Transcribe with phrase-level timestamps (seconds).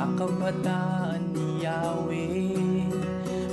[0.00, 2.88] Mga kabataan ni Yahweh.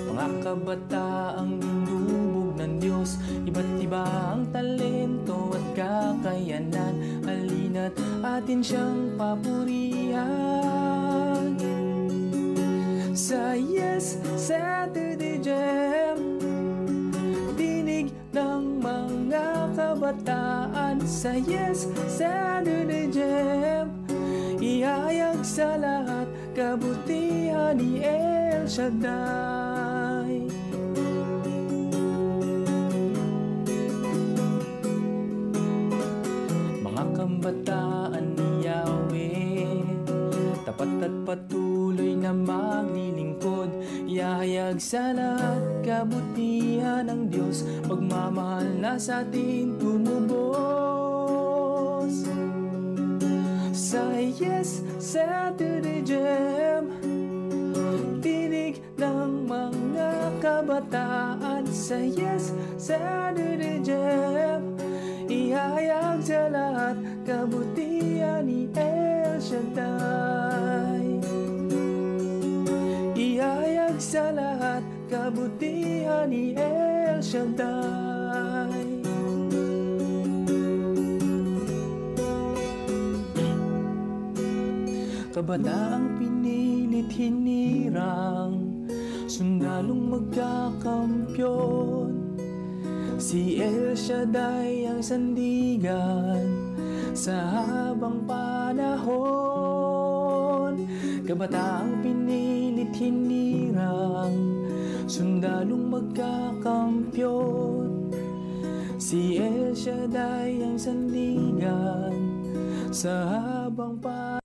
[0.08, 3.20] Mga kabataang dinubog ng Diyos.
[3.44, 7.28] Iba't iba ang talento at kakayanan.
[7.28, 10.32] Halina't atin siyang papurihan.
[13.12, 16.40] Sa Yes Saturday Jam
[17.60, 21.04] Dinig ng mga kabataan.
[21.04, 23.92] Sa Yes Saturday Jam
[24.64, 30.42] Ihayag sa lahat kabutihan ni El Shaddai.
[36.82, 39.86] Mga kambataan ni Yahweh
[40.66, 43.70] Tapat at patuloy na maglilingkod
[44.10, 47.62] Ihayag sa lahat kabutihan ng Diyos.
[47.86, 50.58] Pagmamahal na sa atin tumubos
[53.78, 56.90] Sa Yes Saturday Jam
[58.26, 61.62] Tinig ng mga kabataan.
[61.70, 64.74] Sa Yes Saturday Jam
[65.30, 71.22] Ihayag sa lahat kabutihan ni El Shaddai.
[73.14, 78.87] Ihayag sa lahat kabutihan ni El Shaddai
[85.38, 88.58] Kabataang pinilit hinirang
[89.30, 92.10] Sundalong magkakampyon.
[93.22, 96.74] Si El Shaddai ang sandigan
[97.14, 99.22] Sa habang panahon.
[101.22, 104.66] Kabataang pinilit hinirang
[105.06, 108.10] Sundalong magkakampyon.
[108.98, 112.42] Si El Shaddai ang sandigan
[112.90, 114.37] Sa habang panahon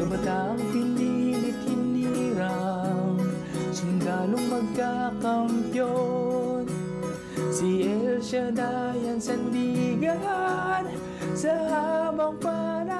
[0.00, 3.20] Kabataang pinilit hinirang
[3.76, 6.64] Sundalong magkakampyon.
[7.52, 10.88] Si El Shaddai ang sandigan
[11.36, 12.96] Sa habang panahon.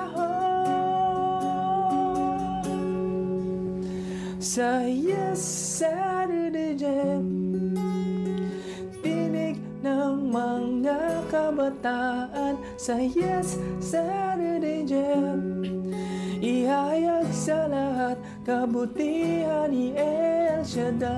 [4.36, 5.40] Sa Yes
[5.80, 6.43] Saturday
[11.54, 12.58] kabataan.
[12.74, 15.62] Sa Yes Saturday Jam.
[16.42, 21.14] Ihayag sa lahat kabutihan ni El Shaddai.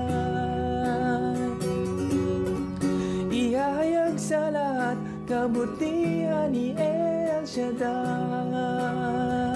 [3.33, 9.46] Ihayag sa lahat kabutihan ni El Shaddai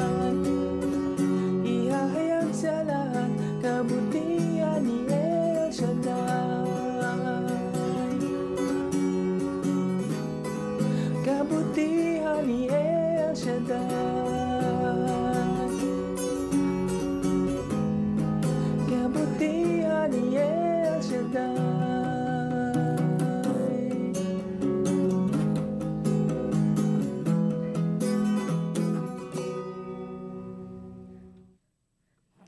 [11.52, 14.72] Kabutihan ni El Shaddai
[18.88, 21.60] Kabutihan ni El Shaddai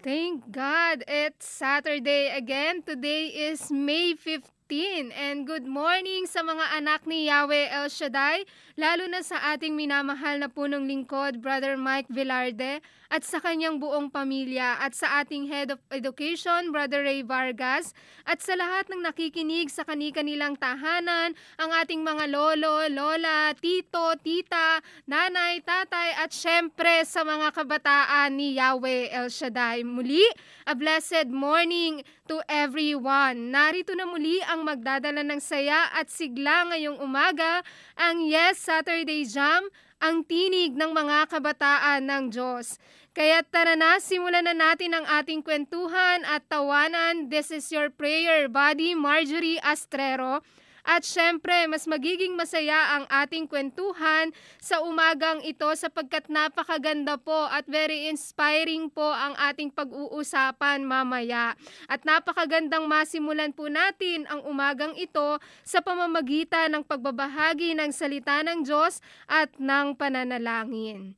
[0.04, 2.84] Thank God it's Saturday again.
[2.84, 8.42] Today is May 15 and good morning sa mga anak ni Yahweh El Shaddai,
[8.74, 12.82] lalo na sa ating minamahal na punong lingkod, Brother Mike Velarde,
[13.14, 17.94] at sa kanyang buong pamilya, at sa ating Head of Education, Brother Ray Vargas,
[18.26, 24.82] at sa lahat ng nakikinig sa kani-kanilang tahanan, ang ating mga lolo, lola, tito, tita,
[25.06, 29.86] nanay, tatay, at syempre sa mga kabataan ni Yahweh El Shaddai.
[29.86, 30.26] Muli,
[30.66, 33.52] a blessed morning to everyone.
[33.52, 37.60] Narito na muli ang magdadala ng saya at sigla ngayong umaga,
[38.00, 39.68] ang Yes Saturday Jam,
[40.00, 42.80] ang tinig ng mga kabataan ng Diyos.
[43.12, 47.28] Kaya tara na, simulan na natin ang ating kwentuhan at tawanan.
[47.28, 50.42] This is your prayer buddy, Marjorie Astrero.
[50.84, 57.64] At syempre, mas magiging masaya ang ating kwentuhan sa umagang ito sapagkat napakaganda po at
[57.72, 61.56] very inspiring po ang ating pag-uusapan mamaya.
[61.88, 68.68] At napakagandang masimulan po natin ang umagang ito sa pamamagitan ng pagbabahagi ng salita ng
[68.68, 69.00] Diyos
[69.32, 71.16] at ng pananalangin.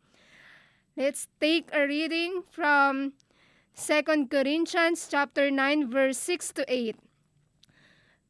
[0.94, 3.18] Let's take a reading from
[3.76, 7.05] 2 Corinthians chapter 9 verse 6 to 8.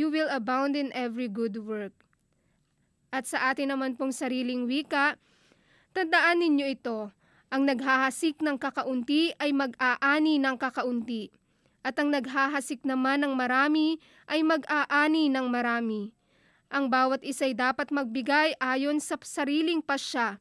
[0.00, 1.92] you will abound in every good work.
[3.12, 5.20] At sa atin naman pong sariling wika,
[5.92, 7.12] tandaan ninyo ito,
[7.52, 11.28] ang naghahasik ng kakaunti ay mag-aani ng kakaunti,
[11.84, 16.16] at ang naghahasik naman ng marami ay mag-aani ng marami.
[16.70, 20.38] Ang bawat isa'y dapat magbigay ayon sa sariling pasya,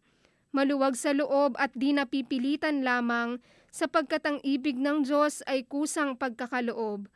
[0.53, 3.41] maluwag sa loob at di napipilitan lamang
[3.73, 7.09] sapagkat ang ibig ng Diyos ay kusang pagkakaloob.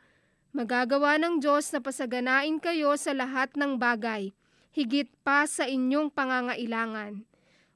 [0.54, 4.30] Magagawa ng Diyos na pasaganain kayo sa lahat ng bagay,
[4.70, 7.26] higit pa sa inyong pangangailangan,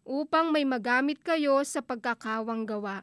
[0.07, 3.03] upang may magamit kayo sa pagkakawang gawa.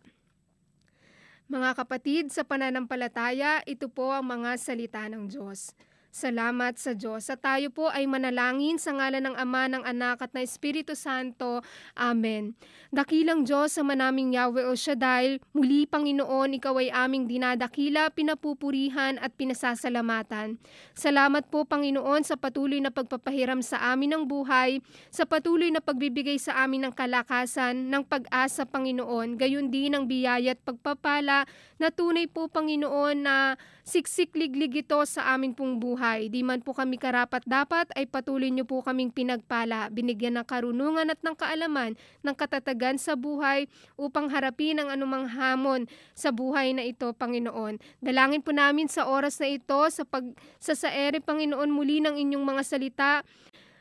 [1.51, 5.75] Mga kapatid, sa pananampalataya, ito po ang mga salita ng Diyos.
[6.15, 7.27] Salamat sa Diyos.
[7.27, 11.59] At tayo po ay manalangin sa ngalan ng Ama, ng Anak at ng Espiritu Santo.
[11.91, 12.55] Amen.
[12.87, 19.35] Dakilang Diyos sa manaming Yahweh o Shaddai, muli Panginoon, Ikaw ay aming dinadakila, pinapupurihan at
[19.35, 20.55] pinasasalamatan.
[20.95, 24.79] Salamat po Panginoon sa patuloy na pagpapahiram sa amin ng buhay,
[25.11, 30.55] sa patuloy na pagbibigay sa amin ng kalakasan, ng pag-asa Panginoon, gayon din ang biyaya
[30.55, 31.43] at pagpapala
[31.75, 36.25] na tunay po Panginoon na siksik-liglig ito sa amin pong buhay.
[36.33, 41.13] Di man po kami karapat dapat ay patuloy niyo po kaming pinagpala, binigyan ng karunungan
[41.13, 41.93] at ng kaalaman,
[42.25, 45.85] ng katatagan sa buhay upang harapin ang anumang hamon
[46.17, 47.77] sa buhay na ito, Panginoon.
[48.01, 50.25] Dalangin po namin sa oras na ito, sa pag
[50.57, 53.21] sa saere, Panginoon, muli ng inyong mga salita,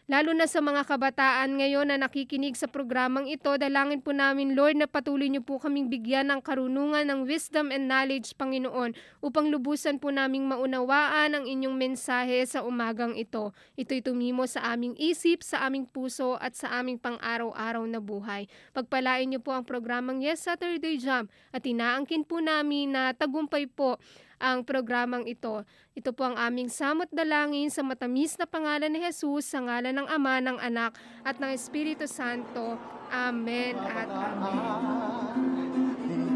[0.04, 4.76] Lalo na sa mga kabataan ngayon na nakikinig sa programang ito, dalangin po namin, Lord,
[4.76, 8.92] na patuloy niyo po kaming bigyan ng karunungan, ng wisdom and knowledge, Panginoon,
[9.24, 13.56] upang lubusan po naming maunawaan ang inyong mensahe sa umagang ito.
[13.80, 18.44] Ito'y tumimo sa aming isip, sa aming puso, at sa aming pang-araw-araw na buhay.
[18.76, 23.96] Pagpalain niyo po ang programang Yes Saturday Jam at inaangkin po namin na tagumpay po
[24.44, 25.64] ang programang ito.
[25.96, 30.05] Ito po ang aming samot dalangin sa matamis na pangalan ni Jesus, sa ngalan ng
[30.05, 30.93] Ama, ng Anak,
[31.25, 32.76] at ng Espiritu Santo.
[33.08, 35.64] Amen at Amen.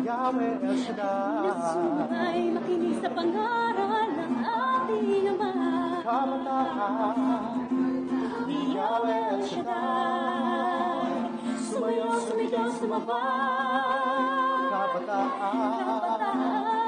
[0.09, 1.53] Yahweh El Shaddai
[2.17, 5.53] ay makinig sa pangaral ng ating Ama.
[6.01, 7.17] Kabataan
[8.49, 11.29] Yahweh El Shaddai,
[11.61, 14.09] sumayo, sumigaw, sumabay.
[14.73, 16.09] Kabataan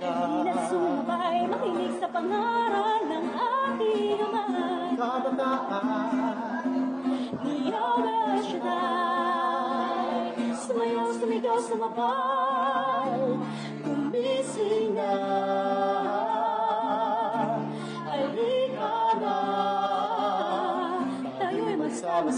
[0.00, 4.44] na sumabay, makinig sa pangaral ng ating Ama.
[4.96, 6.68] Kabataan
[7.44, 13.12] Yahweh El Shaddai, sumayo, sumigaw, sumabay.
[13.84, 15.12] Gumising na,
[18.08, 19.36] halika na,
[21.40, 22.32] tayo'y magsama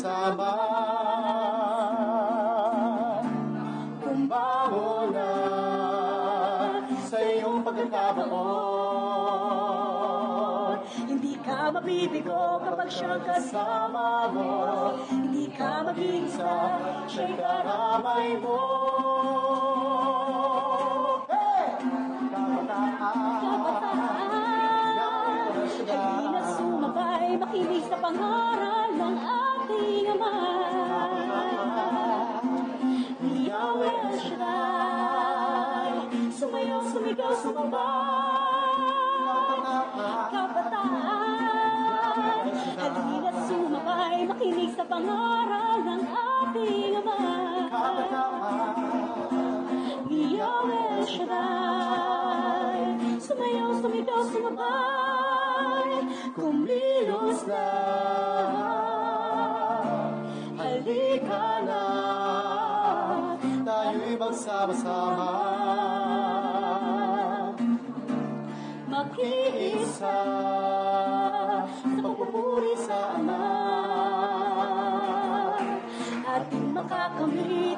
[11.82, 14.94] Ka mabibigo kapag siyang kasama mo.
[15.10, 16.78] Hindi ka mag-iisa,
[17.10, 18.62] siya'y karamay mo.
[21.26, 21.82] Hey!
[22.30, 23.10] Kabataan
[25.58, 30.34] Hindi na sumabay, makinig sa pangaral ng ating Ama.
[33.26, 35.94] Yahweh Shaddai,
[36.30, 37.91] sumayaw, sumigaw, sumabay.
[44.92, 47.16] Pangaral ng ating Ama.
[50.04, 52.80] Ni Yahweh Shaddai,
[53.16, 55.92] sumayaw, sumigaw, sumabay,
[56.36, 57.64] kumilos na.
[60.60, 61.82] Halika na
[63.64, 65.32] Tayo'y magsama-sama
[68.92, 70.16] Makiisa
[76.92, 77.71] Ating makakamit ang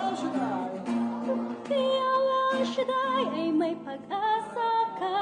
[0.00, 0.72] walang syudad
[1.68, 2.08] Kaya
[3.36, 5.20] ay may pag-asa ka.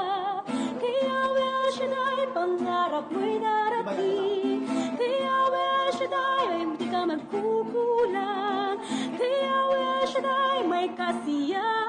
[0.79, 4.63] Kaya walang syudad pangarap mo'y darating
[4.95, 8.75] Kaya walang syudad ay hindi ka magkukulang.
[9.19, 11.88] Kaya walang syudad may kasiyahan.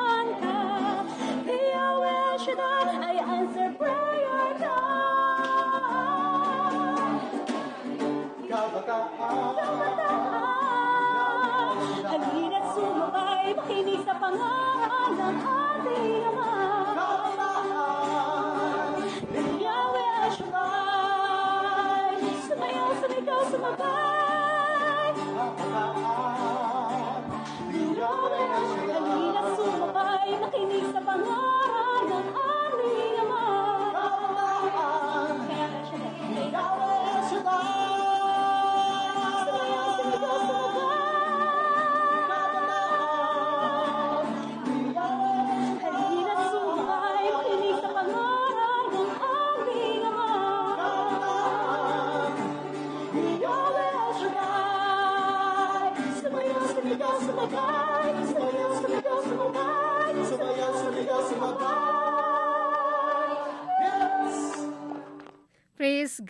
[13.51, 16.51] Makinig sa pangaral ng ating Ama
[19.59, 22.15] Yahweh Shaddai
[22.47, 25.11] Sumayaw, sumigaw, sumabay
[27.99, 31.50] Yahweh Shaddai Halina't sumabay Makinig sa pangaral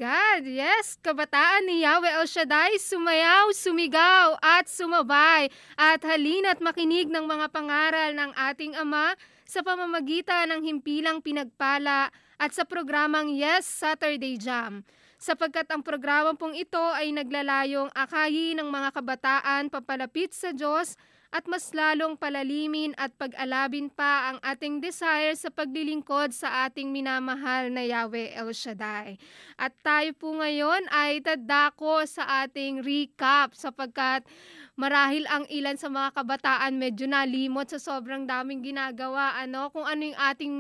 [0.01, 0.49] God!
[0.49, 7.53] Yes, kabataan ni Yahweh El Shaddai, sumayaw, sumigaw at sumabay at halina't makinig ng mga
[7.53, 9.13] pangaral ng ating Ama
[9.45, 12.09] sa pamamagitan ng himpilang pinagpala
[12.41, 14.89] at sa programang Yes Saturday Jam.
[15.21, 20.97] Sapagkat ang programang pong ito ay naglalayong akayin ng mga kabataan papalapit sa Diyos
[21.31, 27.71] at mas lalong palalimin at pag-alabin pa ang ating desire sa paglilingkod sa ating minamahal
[27.71, 29.15] na Yahweh El Shaddai.
[29.55, 34.27] At tayo po ngayon ay dadako sa ating recap sapagkat
[34.75, 40.11] marahil ang ilan sa mga kabataan medyo nalimot sa sobrang daming ginagawa ano kung ano
[40.11, 40.55] yung ating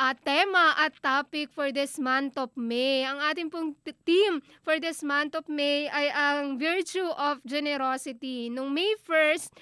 [0.00, 3.04] ah, tema at topic for this month of May.
[3.04, 3.76] Ang ating pong
[4.08, 8.48] theme for this month of May ay ang virtue of generosity.
[8.48, 9.52] Nung May 1st,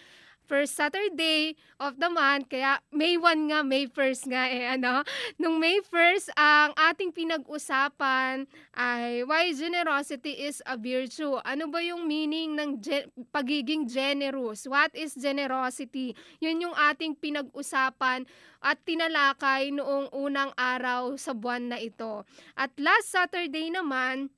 [0.44, 5.02] first Saturday of the month, kaya May 1 nga, May 1st nga eh, ano.
[5.40, 8.46] Nung May 1st, ang ating pinag-usapan
[8.76, 11.40] ay why generosity is a virtue.
[11.42, 14.68] Ano ba yung meaning ng ge- pagiging generous?
[14.68, 16.12] What is generosity?
[16.38, 18.28] Yun yung ating pinag-usapan
[18.64, 22.24] at tinalakay noong unang araw sa buwan na ito.
[22.56, 24.32] At last Saturday naman,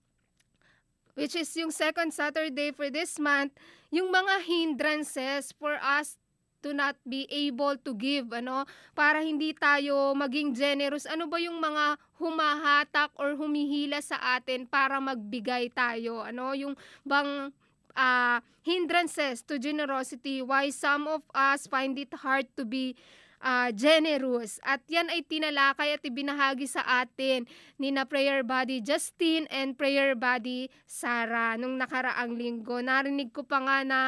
[1.16, 3.56] which is yung second Saturday for this month,
[3.88, 6.20] yung mga hindrances for us
[6.60, 11.08] to not be able to give, ano, para hindi tayo maging generous.
[11.08, 16.20] Ano ba yung mga humahatak or humihila sa atin para magbigay tayo?
[16.20, 17.54] Ano, yung bang
[17.96, 22.98] ah, hindrances to generosity, why some of us find it hard to be
[23.40, 24.58] ah, generous.
[24.62, 27.48] At yan ay tinalakay at ibinahagi sa atin
[27.80, 32.80] ni na prayer body Justin and prayer body Sarah nung nakaraang linggo.
[32.84, 34.00] Narinig ko pa nga na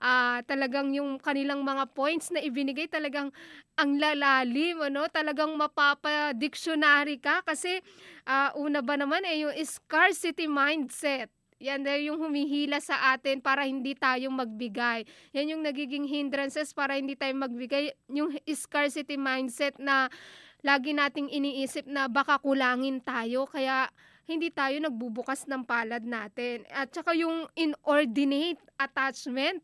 [0.00, 3.32] ah, talagang yung kanilang mga points na ibinigay talagang
[3.80, 5.08] ang lalalim, ano?
[5.08, 7.80] Talagang mapapa-dictionary ka kasi
[8.28, 11.39] ah, una ba naman eh yung scarcity mindset.
[11.60, 15.04] Yan daw yung humihila sa atin para hindi tayo magbigay.
[15.36, 17.92] Yan yung nagiging hindrances para hindi tayo magbigay.
[18.08, 20.08] Yung scarcity mindset na
[20.64, 23.92] lagi nating iniisip na baka kulangin tayo kaya
[24.30, 26.62] hindi tayo nagbubukas ng palad natin.
[26.70, 29.60] At saka yung inordinate attachment.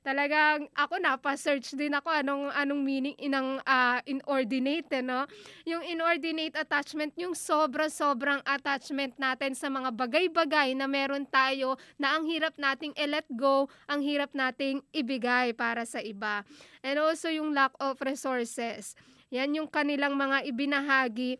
[0.00, 5.26] Talagang ako napa-search din ako anong anong meaning inang ah, inordinate eh, no?
[5.66, 12.24] Yung inordinate attachment, yung sobra-sobrang attachment natin sa mga bagay-bagay na meron tayo na ang
[12.30, 16.46] hirap nating i-let go, ang hirap nating ibigay para sa iba.
[16.80, 18.94] And also yung lack of resources.
[19.30, 21.38] Yan yung kanilang mga ibinahagi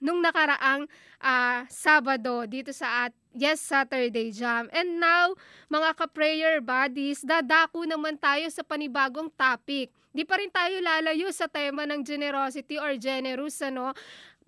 [0.00, 0.88] nung nakaraang
[1.20, 4.68] ah, Sabado dito sa at Yes Saturday Jam.
[4.72, 5.36] And now,
[5.68, 9.92] mga ka-prayer buddies, dadako naman tayo sa panibagong topic.
[10.16, 13.92] Di pa rin tayo lalayo sa tema ng generosity or generous, ano?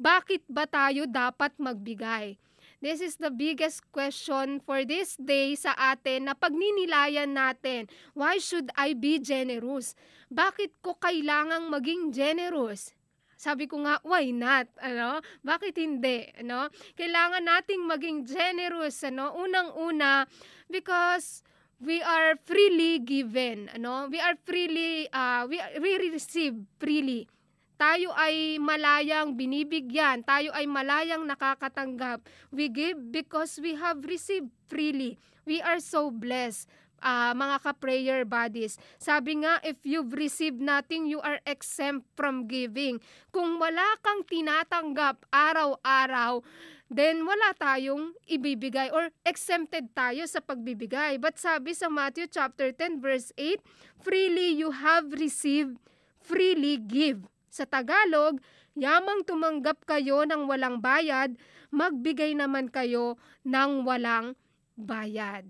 [0.00, 2.40] Bakit ba tayo dapat magbigay?
[2.78, 7.90] This is the biggest question for this day sa atin na pagninilayan natin.
[8.14, 9.99] Why should I be generous?
[10.31, 12.95] Bakit ko kailangang maging generous?
[13.38, 14.66] Sabi ko nga, why not?
[14.83, 15.23] Ano?
[15.47, 16.26] Bakit hindi?
[16.42, 16.66] Ano?
[16.99, 19.30] Kailangan nating maging generous, ano?
[19.38, 20.26] Unang-una,
[20.66, 21.47] because
[21.78, 24.11] we are freely given, ano?
[24.11, 27.30] We are freely, uh, we, we receive freely.
[27.78, 32.26] Tayo ay malayang binibigyan, tayo ay malayang nakakatanggap.
[32.50, 35.14] We give because we have received freely.
[35.47, 36.66] We are so blessed.
[37.02, 38.76] Ah, mga ka-prayer bodies.
[38.99, 42.99] Sabi nga, if you've received nothing, you are exempt from giving.
[43.31, 46.43] Kung wala kang tinatanggap araw-araw,
[46.88, 51.21] then wala tayong ibibigay or exempted tayo sa pagbibigay.
[51.21, 53.61] But sabi sa Matthew chapter 10 verse 8,
[54.00, 55.76] freely you have received,
[56.17, 57.28] freely give.
[57.52, 58.40] Sa Tagalog,
[58.73, 61.37] yamang tumanggap kayo ng walang bayad,
[61.69, 64.33] magbigay naman kayo ng walang
[64.78, 65.45] bayad.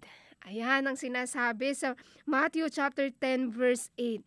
[0.49, 1.93] Ayan ang sinasabi sa
[2.25, 4.25] Matthew chapter 10 verse 8.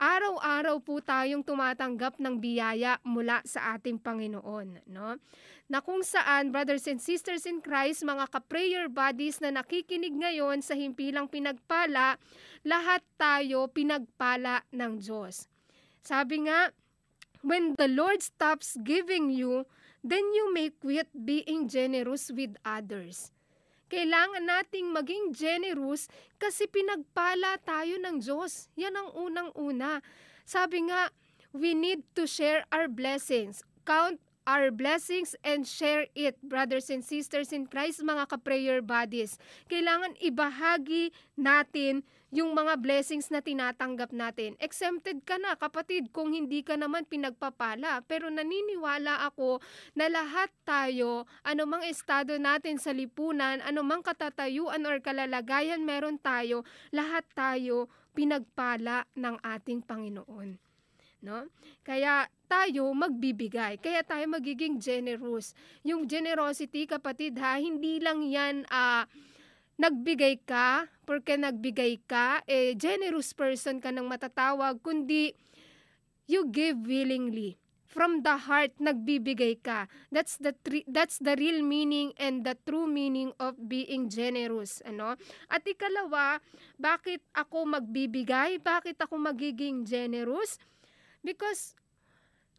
[0.00, 5.20] Araw-araw po tayong tumatanggap ng biyaya mula sa ating Panginoon, no?
[5.68, 10.72] Na kung saan, brothers and sisters in Christ, mga ka-prayer bodies na nakikinig ngayon sa
[10.72, 12.16] himpilang pinagpala,
[12.64, 15.52] lahat tayo pinagpala ng Diyos.
[16.00, 16.72] Sabi nga,
[17.44, 19.68] when the Lord stops giving you,
[20.00, 23.36] then you may quit being generous with others.
[23.88, 28.68] Kailangan nating maging generous kasi pinagpala tayo ng Diyos.
[28.76, 30.04] Yan ang unang-una.
[30.44, 31.12] Sabi nga,
[31.56, 33.64] we need to share our blessings.
[33.88, 39.36] Count our blessings and share it, brothers and sisters in Christ, mga ka-prayer bodies.
[39.68, 44.52] Kailangan ibahagi natin yung mga blessings na tinatanggap natin.
[44.60, 48.04] Exempted ka na, kapatid, kung hindi ka naman pinagpapala.
[48.04, 49.64] Pero naniniwala ako
[49.96, 57.24] na lahat tayo, anumang estado natin sa lipunan, anumang katatayuan or kalalagayan meron tayo, lahat
[57.32, 60.60] tayo pinagpala ng ating Panginoon.
[61.18, 61.50] No?
[61.82, 63.80] Kaya tayo magbibigay.
[63.80, 65.56] Kaya tayo magiging generous.
[65.82, 69.08] Yung generosity, kapatid ha, hindi lang yan ah,
[69.78, 75.32] nagbigay ka, porque nagbigay ka, eh, generous person ka ng matatawag, kundi
[76.26, 77.56] you give willingly.
[77.88, 79.88] From the heart, nagbibigay ka.
[80.12, 85.16] That's the tri- that's the real meaning and the true meaning of being generous, ano?
[85.48, 86.36] At ikalawa,
[86.76, 88.60] bakit ako magbibigay?
[88.60, 90.60] Bakit ako magiging generous?
[91.24, 91.72] Because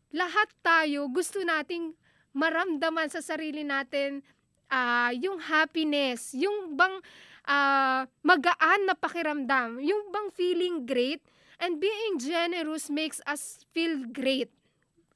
[0.09, 1.93] lahat tayo gusto nating
[2.33, 4.25] maramdaman sa sarili natin
[4.69, 7.01] ah, yung happiness, yung bang
[7.49, 11.19] ah, magaan na pakiramdam, yung bang feeling great,
[11.59, 14.49] and being generous makes us feel great,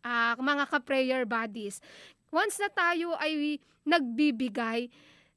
[0.03, 1.79] ah, mga ka-prayer bodies.
[2.33, 4.89] Once na tayo ay nagbibigay,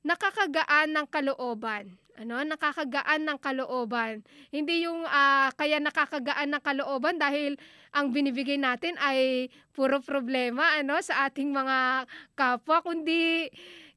[0.02, 1.92] nakakagaan ng kalooban.
[2.16, 4.24] Ano, nakakagaan ng kalooban.
[4.48, 7.60] Hindi yung ah, kaya nakakagaan ng kalooban dahil
[7.92, 13.52] ang binibigay natin ay puro problema ano sa ating mga kapwa kundi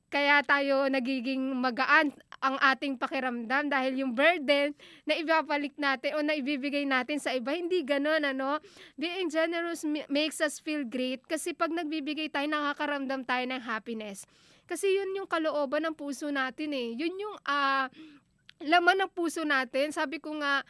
[0.09, 6.33] kaya tayo nagiging magaan ang ating pakiramdam dahil yung burden na ibabalik natin o na
[6.33, 8.57] ibibigay natin sa iba, hindi ganun, ano?
[8.95, 14.23] Being generous ma- makes us feel great kasi pag nagbibigay tayo, nakakaramdam tayo ng happiness.
[14.69, 16.93] Kasi yun yung kalooban ng puso natin eh.
[16.93, 17.89] Yun yung ah,
[18.63, 19.89] laman ng puso natin.
[19.89, 20.61] Sabi ko nga,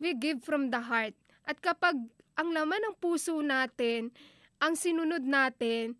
[0.00, 1.14] we give from the heart.
[1.44, 1.94] At kapag
[2.34, 4.10] ang laman ng puso natin,
[4.58, 5.94] ang sinunod natin,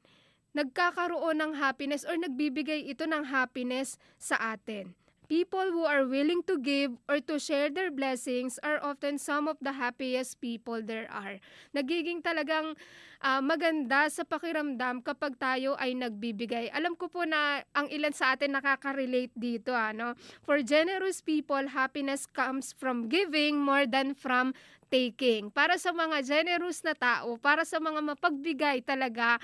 [0.54, 4.94] nagkakaroon ng happiness or nagbibigay ito ng happiness sa atin.
[5.24, 9.56] People who are willing to give or to share their blessings are often some of
[9.56, 11.40] the happiest people there are.
[11.72, 12.76] Nagiging talagang
[13.24, 16.68] ah, maganda sa pakiramdam kapag tayo ay nagbibigay.
[16.76, 19.72] Alam ko po na ang ilan sa atin nakaka-relate dito.
[19.72, 20.12] Ano?
[20.44, 24.52] For generous people, happiness comes from giving more than from
[24.92, 25.48] taking.
[25.48, 29.40] Para sa mga generous na tao, para sa mga mapagbigay talaga,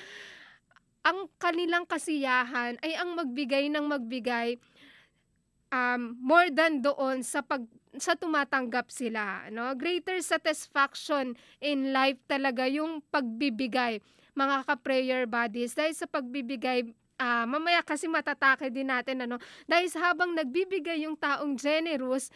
[1.01, 4.61] ang kanilang kasiyahan ay ang magbigay ng magbigay
[5.73, 7.65] um, more than doon sa pag
[7.99, 9.73] sa tumatanggap sila no?
[9.75, 13.99] Greater satisfaction in life talaga yung pagbibigay
[14.31, 15.75] mga ka-prayer bodies.
[15.75, 16.87] Dahil sa pagbibigay
[17.19, 19.37] ah, mamaya kasi matatake din natin ano?
[19.67, 22.31] Dahil habang nagbibigay yung taong generous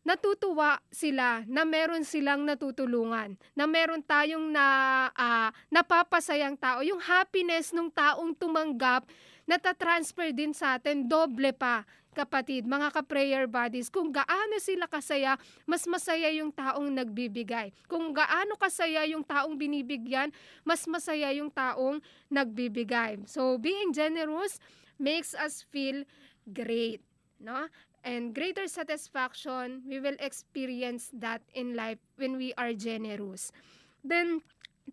[0.00, 4.66] natutuwa sila na meron silang natutulungan, na meron tayong na
[5.12, 6.80] ah, napapasayang tao.
[6.80, 9.04] Yung happiness ng taong tumanggap,
[9.44, 13.86] natatransfer din sa atin, doble pa, kapatid, mga ka-prayer bodies.
[13.86, 17.70] Kung gaano sila kasaya, mas masaya yung taong nagbibigay.
[17.86, 20.34] Kung gaano kasaya yung taong binibigyan,
[20.66, 23.22] mas masaya yung taong nagbibigay.
[23.30, 24.58] So, being generous
[24.98, 26.02] makes us feel
[26.50, 27.00] great.
[27.40, 27.70] No?
[28.04, 33.52] And greater satisfaction, we will experience that in life when we are generous.
[34.00, 34.40] Then,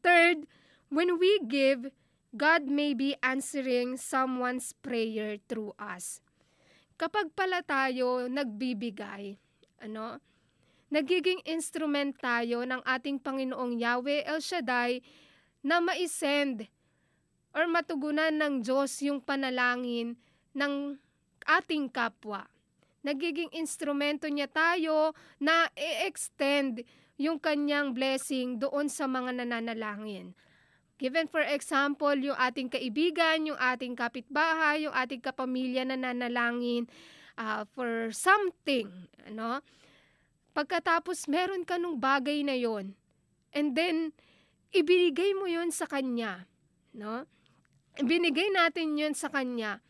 [0.04, 0.48] third,
[0.92, 1.92] when we give,
[2.36, 6.20] God may be answering someone's prayer through us.
[7.00, 9.40] Kapag pala tayo nagbibigay,
[9.80, 10.20] ano,
[10.92, 15.00] nagiging instrument tayo ng ating Panginoong Yahweh El Shaddai
[15.64, 16.68] na maisend
[17.56, 20.20] or matugunan ng Diyos yung panalangin
[20.58, 20.98] ng
[21.48, 22.44] ating kapwa
[23.06, 26.86] nagiging instrumento niya tayo na i-extend
[27.18, 30.38] yung kanyang blessing doon sa mga nananalangin.
[30.98, 36.90] Given for example, yung ating kaibigan, yung ating kapitbahay, yung ating kapamilya na nanalangin
[37.38, 38.90] uh, for something,
[39.30, 39.62] ano?
[40.58, 42.98] Pagkatapos meron ka nung bagay na yon,
[43.54, 44.10] and then
[44.74, 46.50] ibinigay mo yon sa kanya,
[46.98, 47.30] no?
[47.98, 49.82] Ibinigay natin yon sa kanya.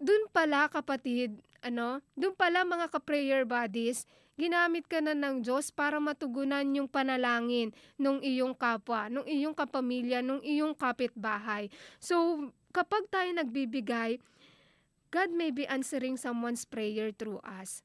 [0.00, 1.36] Doon pala kapatid,
[1.68, 4.08] ano, doon pala mga ka-prayer buddies,
[4.40, 10.24] ginamit ka na ng Diyos para matugunan yung panalangin ng iyong kapwa, ng iyong kapamilya,
[10.24, 11.68] ng iyong kapitbahay.
[12.00, 14.22] So, kapag tayo nagbibigay,
[15.08, 17.80] God may be answering someone's prayer through us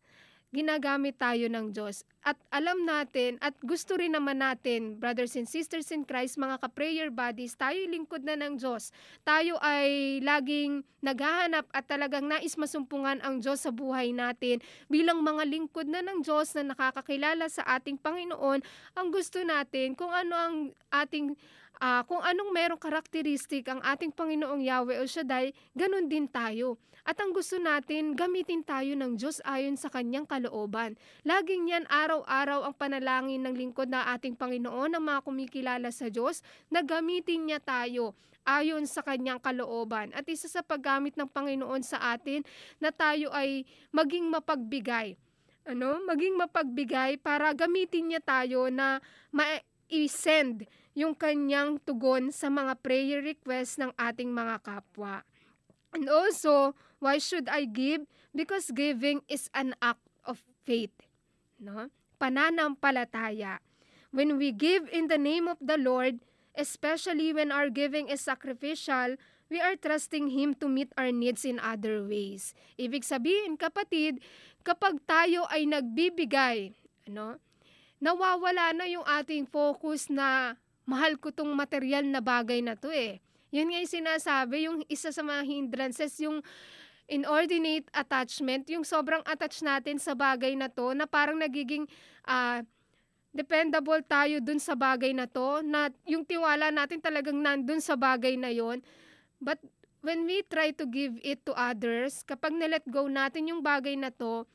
[0.54, 2.06] ginagamit tayo ng Diyos.
[2.22, 7.10] At alam natin, at gusto rin naman natin, brothers and sisters in Christ, mga ka-prayer
[7.10, 8.94] buddies, tayo lingkod na ng Diyos.
[9.26, 14.62] Tayo ay laging naghahanap at talagang nais masumpungan ang Diyos sa buhay natin.
[14.88, 18.64] Bilang mga lingkod na ng Diyos na nakakakilala sa ating Panginoon,
[18.96, 20.56] ang gusto natin, kung ano ang
[20.94, 21.36] ating
[21.84, 26.80] uh, kung anong merong karakteristik ang ating Panginoong Yahweh o Shaddai, ganun din tayo.
[27.04, 30.96] At ang gusto natin, gamitin tayo ng Diyos ayon sa kanyang kalooban.
[31.28, 36.40] Laging yan araw-araw ang panalangin ng lingkod na ating Panginoon ng mga kumikilala sa Diyos
[36.72, 38.16] na gamitin niya tayo
[38.48, 40.16] ayon sa kanyang kalooban.
[40.16, 42.48] At isa sa paggamit ng Panginoon sa atin
[42.80, 45.20] na tayo ay maging mapagbigay.
[45.68, 46.00] Ano?
[46.08, 50.64] Maging mapagbigay para gamitin niya tayo na ma-send
[50.94, 55.26] yung kanyang tugon sa mga prayer requests ng ating mga kapwa.
[55.94, 58.06] And also, why should I give?
[58.34, 60.94] Because giving is an act of faith.
[61.62, 61.90] No?
[62.18, 63.62] Pananampalataya.
[64.14, 66.22] When we give in the name of the Lord,
[66.54, 69.18] especially when our giving is sacrificial,
[69.50, 72.54] we are trusting Him to meet our needs in other ways.
[72.78, 74.22] Ibig sabihin, kapatid,
[74.62, 76.74] kapag tayo ay nagbibigay,
[77.10, 77.38] ano,
[78.02, 83.24] nawawala na yung ating focus na mahal ko tong material na bagay na to eh.
[83.54, 86.42] Yun nga yung sinasabi, yung isa sa mga hindrances, yung
[87.06, 91.86] inordinate attachment, yung sobrang attach natin sa bagay na to, na parang nagiging
[92.26, 92.64] uh,
[93.30, 98.40] dependable tayo dun sa bagay na to, na yung tiwala natin talagang nandun sa bagay
[98.40, 98.82] na yon.
[99.38, 99.60] But
[100.02, 104.10] when we try to give it to others, kapag nilet go natin yung bagay na
[104.10, 104.48] to,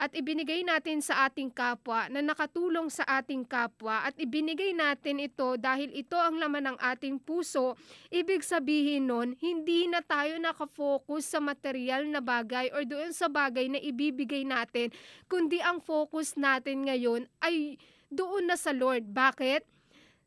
[0.00, 5.60] at ibinigay natin sa ating kapwa na nakatulong sa ating kapwa at ibinigay natin ito
[5.60, 7.76] dahil ito ang laman ng ating puso,
[8.08, 13.68] ibig sabihin nun, hindi na tayo nakafocus sa material na bagay or doon sa bagay
[13.68, 14.88] na ibibigay natin,
[15.28, 17.76] kundi ang focus natin ngayon ay
[18.08, 19.12] doon na sa Lord.
[19.12, 19.68] Bakit?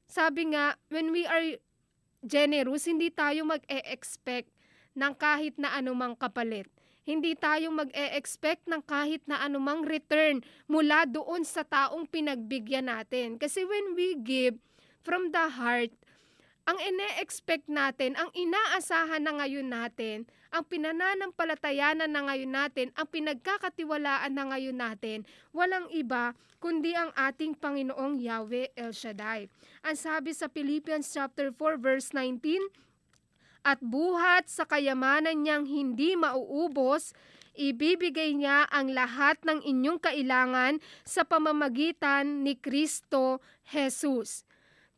[0.05, 1.57] Sabi nga, when we are
[2.21, 4.53] generous, hindi tayo mag-e-expect
[4.93, 6.69] ng kahit na anumang kapalit
[7.03, 10.39] hindi tayo mag-e-expect ng kahit na anumang return
[10.71, 13.35] mula doon sa taong pinagbigyan natin.
[13.35, 14.55] Kasi when we give
[15.03, 15.91] from the heart,
[16.63, 24.31] ang ine-expect natin, ang inaasahan na ngayon natin, ang pinananampalatayanan na ngayon natin, ang pinagkakatiwalaan
[24.31, 26.31] na ngayon natin, walang iba
[26.63, 29.51] kundi ang ating Panginoong Yahweh El Shaddai.
[29.83, 32.39] Ang sabi sa Philippians chapter 4 verse 19,
[33.63, 37.15] at buhat sa kayamanan niyang hindi mauubos,
[37.55, 43.39] ibibigay niya ang lahat ng inyong kailangan sa pamamagitan ni Kristo
[43.71, 44.43] Jesus.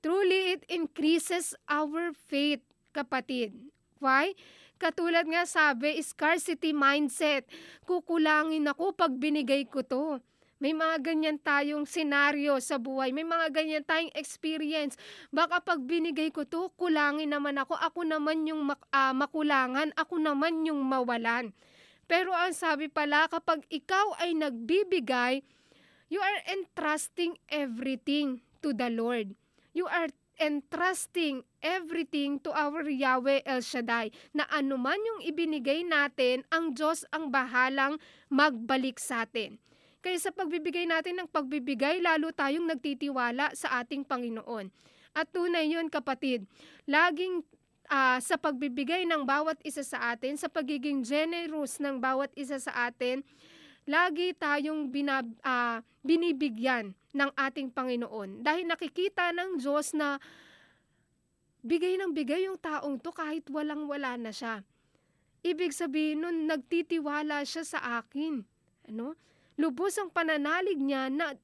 [0.02, 2.62] Truly, it increases our faith,
[2.94, 3.54] kapatid.
[3.98, 4.38] Why?
[4.76, 7.48] Katulad nga sabi, scarcity mindset.
[7.88, 10.20] Kukulangin ako pag binigay ko to.
[10.56, 13.12] May mga ganyan tayong senaryo sa buhay.
[13.12, 14.96] May mga ganyan tayong experience.
[15.28, 17.76] Baka pag binigay ko to, kulangin naman ako.
[17.76, 19.92] Ako naman yung mak- uh, makulangan.
[20.00, 21.52] Ako naman yung mawalan.
[22.08, 25.44] Pero ang sabi pala, kapag ikaw ay nagbibigay,
[26.08, 29.36] you are entrusting everything to the Lord.
[29.76, 30.08] You are
[30.40, 37.32] entrusting everything to our Yahweh El Shaddai na anuman yung ibinigay natin, ang Diyos ang
[37.32, 39.60] bahalang magbalik sa atin.
[40.06, 44.70] Kaya sa pagbibigay natin ng pagbibigay, lalo tayong nagtitiwala sa ating Panginoon.
[45.18, 46.46] At tunay yun kapatid,
[46.86, 47.42] laging
[47.90, 52.86] uh, sa pagbibigay ng bawat isa sa atin, sa pagiging generous ng bawat isa sa
[52.86, 53.26] atin,
[53.90, 58.46] lagi tayong binab, uh, binibigyan ng ating Panginoon.
[58.46, 60.22] Dahil nakikita ng Diyos na
[61.66, 64.62] bigay ng bigay yung taong to kahit walang-wala na siya.
[65.42, 68.46] Ibig sabihin nun, nagtitiwala siya sa akin.
[68.86, 69.18] Ano?
[69.56, 71.36] Lubos ang pananalig niya na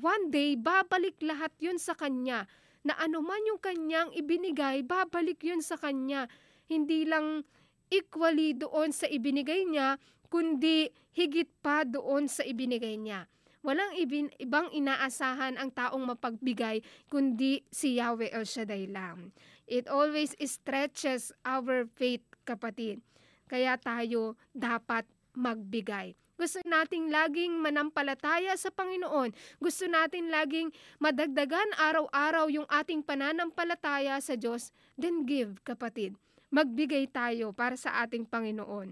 [0.00, 2.48] one day babalik lahat yun sa kanya.
[2.82, 6.26] Na anuman yung kanyang ibinigay, babalik yun sa kanya.
[6.66, 7.46] Hindi lang
[7.92, 10.00] equally doon sa ibinigay niya,
[10.32, 13.28] kundi higit pa doon sa ibinigay niya.
[13.62, 19.30] Walang ibin, ibang inaasahan ang taong mapagbigay kundi si Yahweh El Shaddai lang.
[19.70, 22.98] It always stretches our faith, kapatid.
[23.46, 25.06] Kaya tayo dapat
[25.38, 26.18] magbigay.
[26.42, 29.30] Gusto nating laging manampalataya sa Panginoon.
[29.62, 34.74] Gusto natin laging madagdagan araw-araw yung ating pananampalataya sa Diyos.
[34.98, 36.18] Then give, kapatid.
[36.50, 38.90] Magbigay tayo para sa ating Panginoon.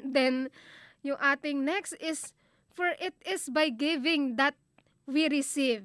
[0.00, 0.48] Then,
[1.04, 2.32] yung ating next is,
[2.72, 4.56] for it is by giving that
[5.04, 5.84] we receive.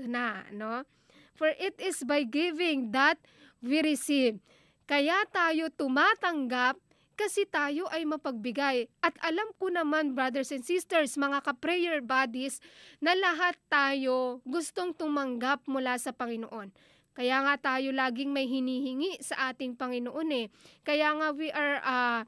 [0.00, 0.88] Ito na, no?
[1.36, 3.20] For it is by giving that
[3.60, 4.40] we receive.
[4.88, 6.80] Kaya tayo tumatanggap
[7.20, 8.88] kasi tayo ay mapagbigay.
[9.04, 12.64] At alam ko naman, brothers and sisters, mga ka-prayer buddies,
[12.96, 16.72] na lahat tayo gustong tumanggap mula sa Panginoon.
[17.12, 20.46] Kaya nga tayo laging may hinihingi sa ating Panginoon eh.
[20.80, 22.24] Kaya nga we are uh,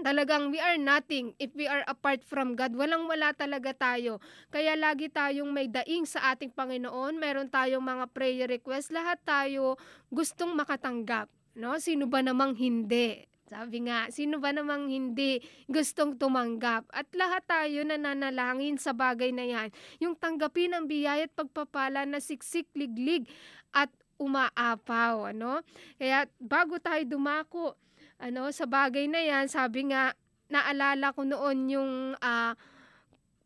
[0.00, 2.72] talagang we are nothing if we are apart from God.
[2.72, 4.24] Walang wala talaga tayo.
[4.48, 7.20] Kaya lagi tayong may daing sa ating Panginoon.
[7.20, 8.88] Meron tayong mga prayer request.
[8.88, 9.76] Lahat tayo
[10.08, 11.28] gustong makatanggap.
[11.52, 11.76] No?
[11.76, 13.35] Sino ba namang hindi?
[13.46, 15.38] Sabi nga, sino ba namang hindi
[15.70, 16.90] gustong tumanggap?
[16.90, 19.68] At lahat tayo nananalangin sa bagay na yan.
[20.02, 23.30] Yung tanggapin ang biyaya at pagpapala na siksik, liglig
[23.70, 25.30] at umaapaw.
[25.30, 25.62] Ano?
[25.94, 27.78] Kaya bago tayo dumako
[28.18, 30.16] ano, sa bagay na yan, sabi nga,
[30.48, 32.52] naalala ko noon yung uh,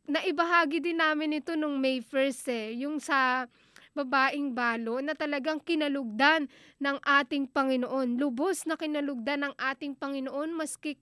[0.06, 2.68] naibahagi din namin ito nung May 1st eh.
[2.82, 3.44] Yung sa
[3.92, 6.46] babaeng balo na talagang kinalugdan
[6.79, 8.16] ng ating Panginoon.
[8.16, 10.96] Lubos na kinalugdan ng ating Panginoon maski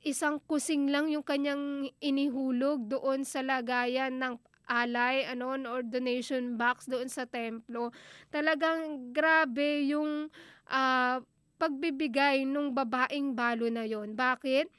[0.00, 6.86] isang kusing lang yung kanyang inihulog doon sa lagayan ng alay ano or donation box
[6.86, 7.92] doon sa templo.
[8.32, 10.30] Talagang grabe yung
[10.70, 11.16] uh,
[11.60, 14.16] pagbibigay nung babaeng balo na yon.
[14.16, 14.70] Bakit?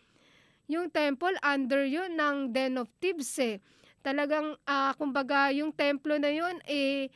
[0.72, 3.60] Yung temple under yun ng Den of Thieves eh.
[4.02, 7.12] Talagang uh, kumbaga yung templo na yon eh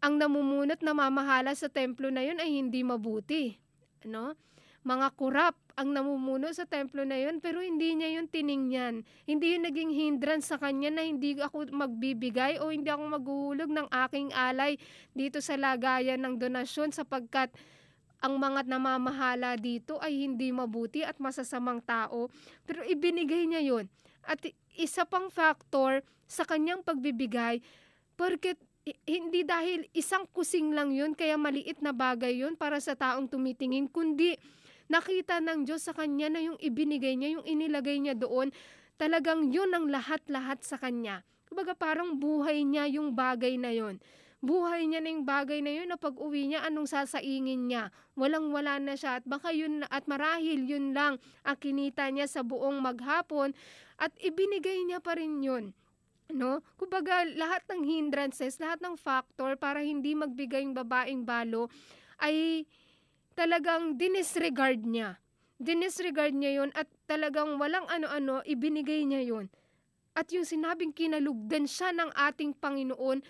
[0.00, 3.60] ang namumunot na mamahala sa templo na yun ay hindi mabuti.
[4.08, 4.32] Ano?
[4.80, 9.04] Mga kurap ang namumuno sa templo na yun pero hindi niya yun tiningnan.
[9.28, 13.88] Hindi yun naging hindrance sa kanya na hindi ako magbibigay o hindi ako maghuhulog ng
[14.08, 14.80] aking alay
[15.12, 17.52] dito sa lagayan ng donasyon sapagkat
[18.24, 22.32] ang mga namamahala dito ay hindi mabuti at masasamang tao.
[22.64, 23.84] Pero ibinigay niya yun.
[24.24, 24.40] At
[24.76, 27.60] isa pang factor sa kanyang pagbibigay,
[28.16, 28.60] porket
[29.04, 33.86] hindi dahil isang kusing lang yun, kaya maliit na bagay yun para sa taong tumitingin,
[33.92, 34.40] kundi
[34.88, 38.48] nakita ng Diyos sa kanya na yung ibinigay niya, yung inilagay niya doon,
[38.96, 41.22] talagang yun ang lahat-lahat sa kanya.
[41.46, 44.00] Kumbaga parang buhay niya yung bagay na yun.
[44.40, 47.92] Buhay niya na yung bagay na yun na pag uwi niya, anong sasaingin niya?
[48.16, 52.80] Walang-wala na siya at baka yun at marahil yun lang ang kinita niya sa buong
[52.80, 53.52] maghapon
[54.00, 55.76] at ibinigay niya pa rin yun
[56.34, 56.64] no?
[56.80, 61.70] Kumbaga, lahat ng hindrances, lahat ng factor para hindi magbigay yung babaeng balo
[62.20, 62.66] ay
[63.34, 65.16] talagang dinisregard niya.
[65.60, 69.46] Dinisregard niya yon at talagang walang ano-ano, ibinigay niya yon.
[70.16, 73.22] At yung sinabing kinalugdan siya ng ating Panginoon,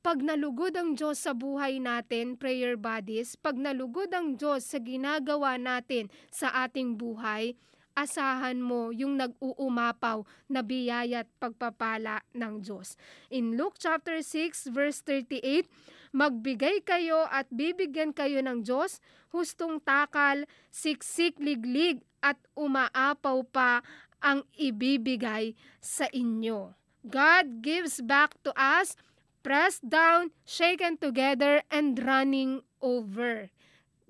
[0.00, 5.60] pag nalugod ang Diyos sa buhay natin, prayer bodies, pag nalugod ang Diyos sa ginagawa
[5.60, 7.52] natin sa ating buhay,
[7.94, 12.94] asahan mo yung nag-uumapaw na biyaya at pagpapala ng Diyos.
[13.28, 15.68] In Luke chapter 6 verse 38,
[16.10, 18.98] magbigay kayo at bibigyan kayo ng Diyos,
[19.30, 23.80] hustong takal, siksik liglig at umaapaw pa
[24.20, 26.76] ang ibibigay sa inyo.
[27.06, 28.92] God gives back to us
[29.40, 33.48] pressed down, shaken together, and running over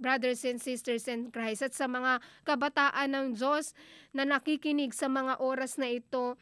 [0.00, 3.76] brothers and sisters in Christ at sa mga kabataan ng Diyos
[4.16, 6.40] na nakikinig sa mga oras na ito,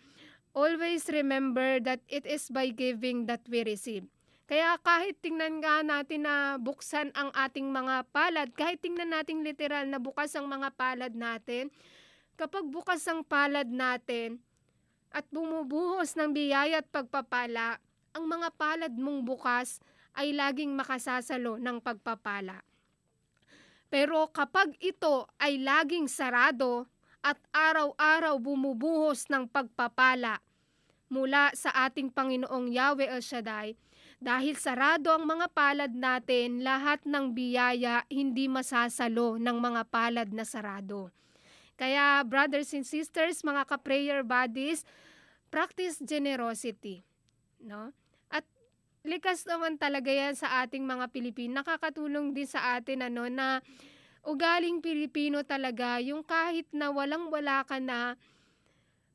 [0.55, 4.07] always remember that it is by giving that we receive.
[4.49, 9.85] Kaya kahit tingnan nga natin na buksan ang ating mga palad, kahit tingnan natin literal
[9.85, 11.69] na bukas ang mga palad natin,
[12.41, 14.41] kapag bukas ang palad natin
[15.13, 17.77] at bumubuhos ng biyaya at pagpapala,
[18.17, 19.85] ang mga palad mong bukas
[20.17, 22.65] ay laging makasasalo ng pagpapala.
[23.89, 26.85] Pero kapag ito ay laging sarado
[27.25, 30.45] at araw-araw bumubuhos ng pagpapala
[31.09, 33.73] mula sa ating Panginoong Yahweh El Shaddai,
[34.19, 40.43] dahil sarado ang mga palad natin, lahat ng biyaya hindi masasalo ng mga palad na
[40.43, 41.15] sarado.
[41.79, 44.83] Kaya brothers and sisters, mga ka-prayer buddies,
[45.49, 47.07] practice generosity.
[47.63, 47.95] No?
[49.07, 51.63] Likas naman talaga yan sa ating mga Pilipino.
[51.63, 53.63] Nakakatulong din sa atin ano na
[54.27, 58.19] ugaling Pilipino talaga yung kahit na walang wala ka na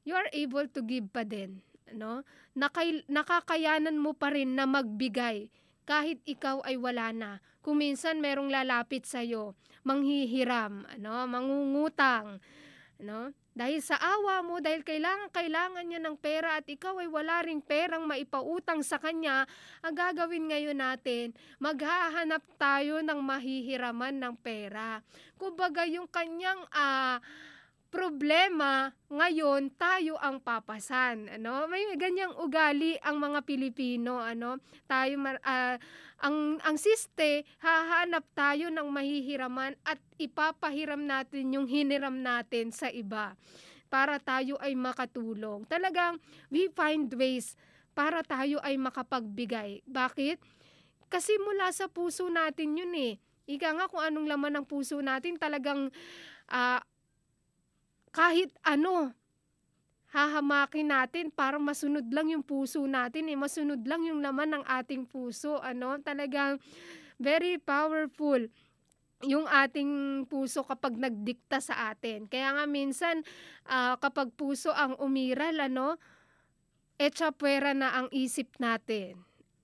[0.03, 1.59] you are able to give pa din.
[1.93, 2.25] No?
[2.57, 5.51] Nakay, nakakayanan mo pa rin na magbigay
[5.83, 7.31] kahit ikaw ay wala na.
[7.63, 12.39] Kung minsan merong lalapit sa iyo, manghihiram, ano, mangungutang,
[12.99, 13.31] no?
[13.53, 17.61] Dahil sa awa mo, dahil kailangan kailangan niya ng pera at ikaw ay wala ring
[17.61, 19.45] perang maipautang sa kanya,
[19.85, 25.05] ang gagawin ngayon natin, maghahanap tayo ng mahihiraman ng pera.
[25.37, 27.21] Kumbaga yung kanyang ah,
[27.93, 31.69] problema, ngayon tayo ang papasan, ano?
[31.69, 34.57] May ganyang ugali ang mga Pilipino, ano?
[34.89, 35.77] Tayo ah,
[36.17, 43.37] ang ang siste, hahanap tayo ng mahihiraman at ipapahiram natin yung hiniram natin sa iba
[43.93, 45.69] para tayo ay makatulong.
[45.69, 46.17] Talagang
[46.49, 47.53] we find ways
[47.93, 49.85] para tayo ay makapagbigay.
[49.85, 50.41] Bakit?
[51.13, 53.21] Kasi mula sa puso natin yun eh.
[53.45, 55.93] Ika nga kung anong laman ng puso natin, talagang
[56.49, 56.81] ah,
[58.13, 59.09] kahit ano,
[60.13, 63.35] hahamakin natin para masunod lang yung puso natin eh.
[63.35, 65.57] Masunod lang yung laman ng ating puso.
[65.57, 65.97] Ano?
[65.97, 66.61] Talagang
[67.17, 68.45] very powerful
[69.25, 72.29] yung ating puso kapag nagdikta sa atin.
[72.29, 73.25] Kaya nga minsan
[73.65, 75.97] ah, kapag puso ang umiral, ano,
[77.01, 79.17] etsa puwera na ang isip natin.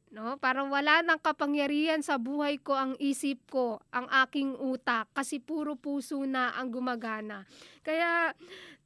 [0.09, 0.41] No?
[0.41, 5.77] Parang wala nang kapangyarihan sa buhay ko ang isip ko, ang aking utak, kasi puro
[5.77, 7.45] puso na ang gumagana.
[7.85, 8.33] Kaya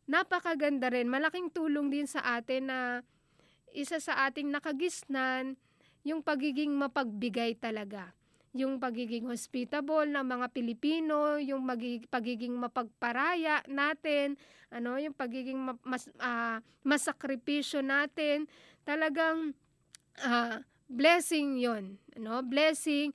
[0.04, 2.80] napakaganda rin, malaking tulong din sa atin na
[3.72, 5.56] isa sa ating nakagisnan,
[6.04, 8.12] yung pagiging mapagbigay talaga.
[8.54, 14.38] Yung pagiging hospitable ng mga Pilipino, yung magi- pagiging mapagparaya natin,
[14.70, 18.46] ano, yung pagiging ma- mas ah, masakripisyo natin,
[18.86, 19.56] talagang
[20.22, 20.62] ah,
[20.94, 22.46] blessing yon no?
[22.46, 23.12] Blessing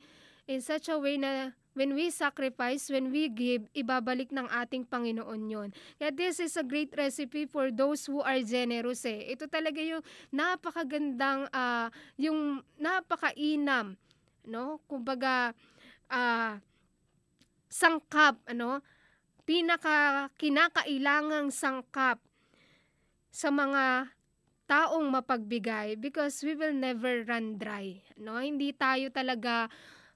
[0.50, 5.46] in such a way na when we sacrifice when we give ibabalik ng ating Panginoon
[5.46, 9.30] yon kaya this is a great recipe for those who are generous eh.
[9.30, 10.02] Ito talaga yung
[10.34, 11.86] napakagandang ah,
[12.18, 13.94] yung napakainam
[14.42, 14.82] no?
[14.90, 15.54] Kumbaga
[16.10, 16.58] ah,
[17.70, 18.82] sangkap ano?
[19.48, 22.20] Pinaka kinakailangang sangkap
[23.32, 24.12] sa mga
[24.68, 27.96] taong mapagbigay because we will never run dry.
[28.20, 28.36] No?
[28.36, 29.72] Hindi tayo talaga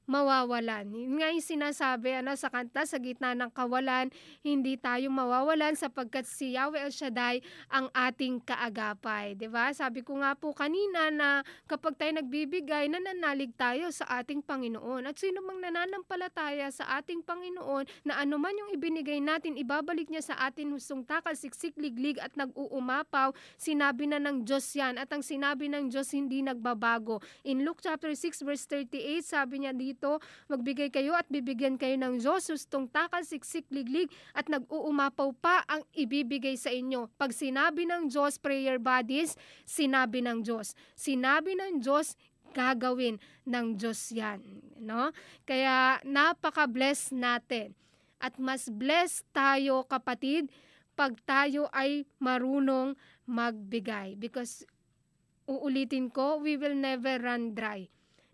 [0.07, 0.91] mawawalan.
[0.91, 4.11] Yun nga yung sinasabi ano, sa kanta, sa gitna ng kawalan,
[4.43, 9.38] hindi tayo mawawalan sapagkat si Yahweh El Shaddai ang ating kaagapay.
[9.49, 11.29] ba Sabi ko nga po kanina na
[11.71, 15.07] kapag tayo nagbibigay, nananalig tayo sa ating Panginoon.
[15.07, 20.35] At sino mang nananampalataya sa ating Panginoon na anuman yung ibinigay natin, ibabalik niya sa
[20.43, 24.99] atin hustong takal, siksik, liglig at nag-uumapaw, sinabi na ng Diyos yan.
[24.99, 27.23] At ang sinabi ng Diyos hindi nagbabago.
[27.47, 29.73] In Luke chapter 6 verse 38, sabi niya
[30.49, 35.83] magbigay kayo at bibigyan kayo ng Diyos, hustong takal, siksik, liglig at nag-uumapaw pa ang
[35.93, 37.11] ibibigay sa inyo.
[37.19, 39.37] Pag sinabi ng Diyos, prayer bodies,
[39.69, 40.73] sinabi ng Diyos.
[40.97, 42.15] Sinabi ng Diyos,
[42.53, 43.17] gagawin
[43.49, 44.41] ng Diyos yan.
[44.79, 45.11] No?
[45.49, 47.73] Kaya napaka-bless natin.
[48.23, 50.53] At mas blessed tayo kapatid
[50.95, 52.95] pag tayo ay marunong
[53.27, 54.15] magbigay.
[54.15, 54.63] Because
[55.49, 57.91] uulitin ko, we will never run dry.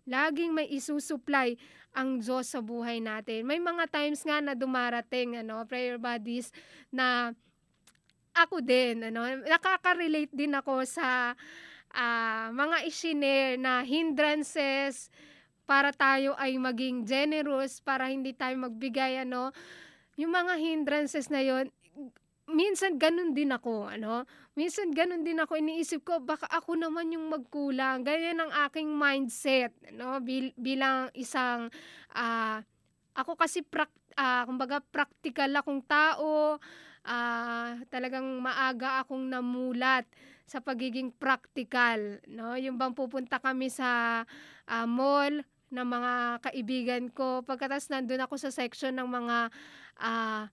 [0.09, 1.53] Laging may isusupply
[1.93, 3.45] ang Diyos sa buhay natin.
[3.45, 6.49] May mga times nga na dumarating, ano, prayer buddies,
[6.89, 7.33] na
[8.33, 11.37] ako din, ano, nakaka-relate din ako sa
[11.93, 15.13] ah, mga isinare na hindrances
[15.69, 19.53] para tayo ay maging generous, para hindi tayo magbigay, ano,
[20.17, 21.69] yung mga hindrances na yon
[22.49, 24.25] minsan ganun din ako, ano,
[24.57, 29.71] minsan ganun din ako, iniisip ko, baka ako naman yung magkulang, ganyan ang aking mindset,
[29.93, 31.69] no, bil- bilang isang,
[32.13, 32.61] ah,
[33.13, 36.57] ako kasi, prak, ah, kumbaga, practical akong tao,
[37.05, 40.05] ah, talagang maaga akong namulat
[40.49, 44.21] sa pagiging practical, no, yung bang pupunta kami sa
[44.69, 46.13] ah, mall, ng mga
[46.49, 49.37] kaibigan ko, pagkatas nandun ako sa section ng mga,
[50.01, 50.49] ah,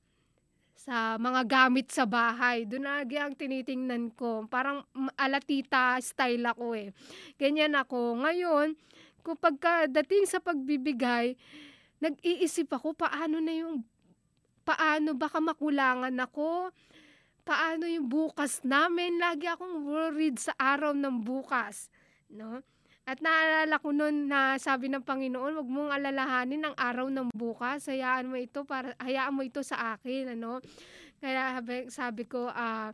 [0.86, 2.62] sa mga gamit sa bahay.
[2.62, 4.46] Doon lagi ang tinitingnan ko.
[4.46, 4.86] Parang
[5.18, 6.94] alatita style ako eh.
[7.34, 8.22] Ganyan ako.
[8.22, 8.78] Ngayon,
[9.26, 9.58] kapag
[9.90, 11.34] dating sa pagbibigay,
[11.98, 13.82] nag-iisip ako paano na yung
[14.62, 16.74] paano baka makulangan ako
[17.46, 21.86] paano yung bukas namin lagi akong worried sa araw ng bukas
[22.26, 22.60] no
[23.06, 27.86] at naalala ko noon na sabi ng Panginoon, wag mong alalahanin ang araw ng bukas.
[27.86, 30.58] Hayaan mo ito para hayaan mo ito sa akin, ano?
[31.22, 32.90] Kaya sabi, ko, ah,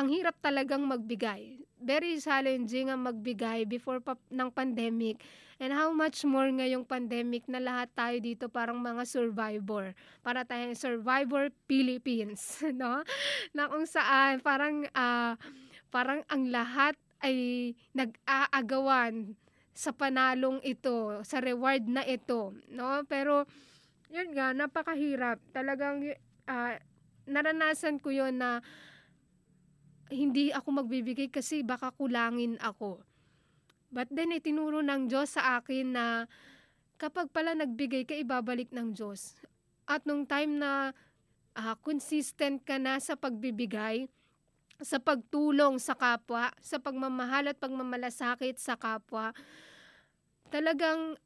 [0.00, 1.60] ang hirap talagang magbigay.
[1.76, 5.20] Very challenging ang magbigay before pa, ng pandemic.
[5.60, 9.92] And how much more ngayong pandemic na lahat tayo dito parang mga survivor.
[10.24, 13.04] Para tayong survivor Philippines, no?
[13.52, 15.36] Na kung saan parang ah,
[15.92, 19.38] parang ang lahat ay nag-aagawan
[19.72, 23.06] sa panalong ito, sa reward na ito, no?
[23.08, 23.48] Pero
[24.12, 25.40] yun nga, napakahirap.
[25.56, 26.04] Talagang
[26.44, 26.76] ah,
[27.24, 28.60] naranasan ko yon na
[30.12, 33.00] hindi ako magbibigay kasi baka kulangin ako.
[33.88, 36.06] But then itinuro ng Diyos sa akin na
[37.00, 39.40] kapag pala nagbigay ka, ibabalik ng Diyos.
[39.88, 40.92] At nung time na
[41.56, 44.08] ah, consistent ka na sa pagbibigay,
[44.82, 49.30] sa pagtulong sa kapwa, sa pagmamahal at pagmamalasakit sa kapwa,
[50.52, 51.16] talagang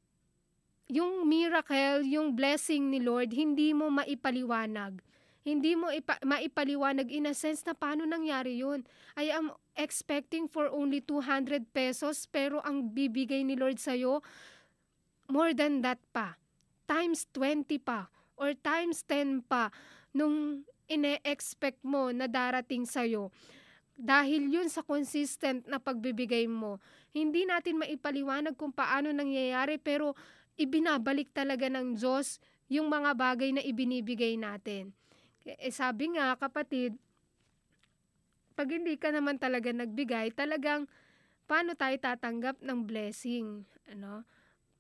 [0.87, 5.03] yung miracle, yung blessing ni Lord, hindi mo maipaliwanag.
[5.47, 8.87] Hindi mo ipa- maipaliwanag in a sense na paano nangyari yun.
[9.19, 14.23] I am expecting for only 200 pesos pero ang bibigay ni Lord sa'yo,
[15.31, 16.39] more than that pa.
[16.87, 19.75] Times 20 pa or times 10 pa
[20.15, 23.31] nung ine-expect mo na darating sa'yo.
[23.97, 26.83] Dahil yun sa consistent na pagbibigay mo.
[27.17, 30.13] Hindi natin maipaliwanag kung paano nangyayari pero
[30.61, 34.93] ibinabalik talaga ng Diyos yung mga bagay na ibinibigay natin.
[35.47, 36.99] Eh, sabi nga kapatid,
[38.57, 40.89] pag hindi ka naman talaga nagbigay, talagang
[41.47, 43.63] paano tayo tatanggap ng blessing?
[43.93, 44.27] Ano?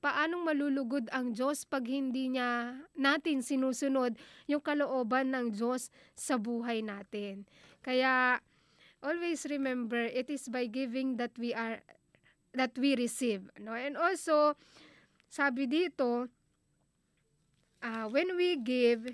[0.06, 4.14] Paanong malulugod ang Diyos pag hindi niya natin sinusunod
[4.46, 7.42] yung kalooban ng Diyos sa buhay natin?
[7.82, 8.38] Kaya
[9.02, 11.82] always remember it is by giving that we are
[12.54, 13.74] that we receive, no?
[13.74, 14.54] And also
[15.26, 16.30] sabi dito,
[17.82, 19.10] ah, when we give,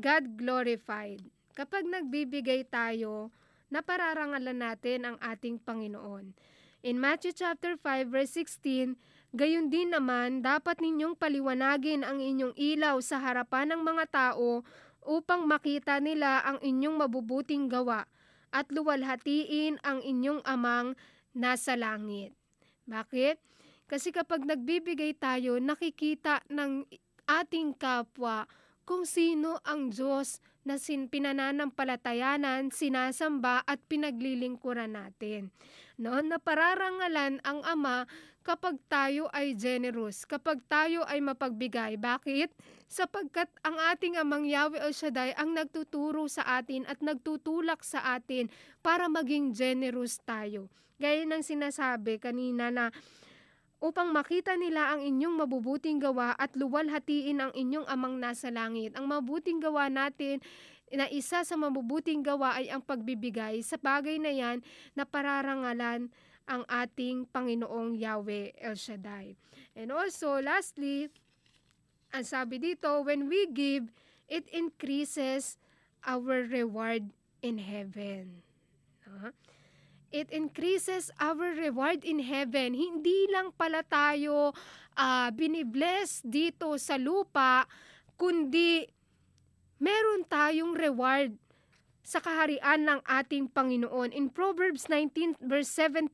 [0.00, 1.20] God glorified.
[1.52, 3.28] Kapag nagbibigay tayo,
[3.68, 6.32] napararangalan natin ang ating Panginoon.
[6.80, 8.96] In Matthew chapter 5 verse 16,
[9.34, 14.62] gayon din naman dapat ninyong paliwanagin ang inyong ilaw sa harapan ng mga tao
[15.02, 18.06] upang makita nila ang inyong mabubuting gawa
[18.54, 20.94] at luwalhatiin ang inyong amang
[21.34, 22.30] nasa langit.
[22.86, 23.42] Bakit?
[23.90, 26.86] Kasi kapag nagbibigay tayo, nakikita ng
[27.26, 28.46] ating kapwa
[28.86, 35.52] kung sino ang Diyos na sin pinananampalatayanan, sinasamba at pinaglilingkuran natin.
[36.00, 38.08] No, na pararangalan ang Ama
[38.44, 41.96] kapag tayo ay generous, kapag tayo ay mapagbigay.
[41.96, 42.52] Bakit?
[42.84, 48.52] Sapagkat ang ating Amang Yahweh El Shaddai ang nagtuturo sa atin at nagtutulak sa atin
[48.84, 50.68] para maging generous tayo.
[51.00, 52.92] Gaya ng sinasabi kanina na
[53.82, 58.94] upang makita nila ang inyong mabubuting gawa at luwalhatiin ang inyong amang nasa langit.
[58.94, 60.38] Ang mabuting gawa natin
[60.94, 63.64] na isa sa mabubuting gawa ay ang pagbibigay.
[63.64, 64.62] Sa bagay na yan,
[64.94, 66.12] na pararangalan
[66.44, 69.36] ang ating Panginoong Yahweh El Shaddai.
[69.74, 71.08] And also, lastly,
[72.12, 73.90] ang sabi dito, when we give,
[74.28, 75.56] it increases
[76.04, 78.44] our reward in heaven.
[79.04, 79.32] Uh-huh
[80.14, 82.70] it increases our reward in heaven.
[82.70, 84.54] Hindi lang pala tayo
[84.94, 87.66] uh, binibless dito sa lupa,
[88.14, 88.86] kundi
[89.82, 91.34] meron tayong reward
[92.04, 94.12] sa kaharian ng ating Panginoon.
[94.12, 96.12] In Proverbs 19 verse 17,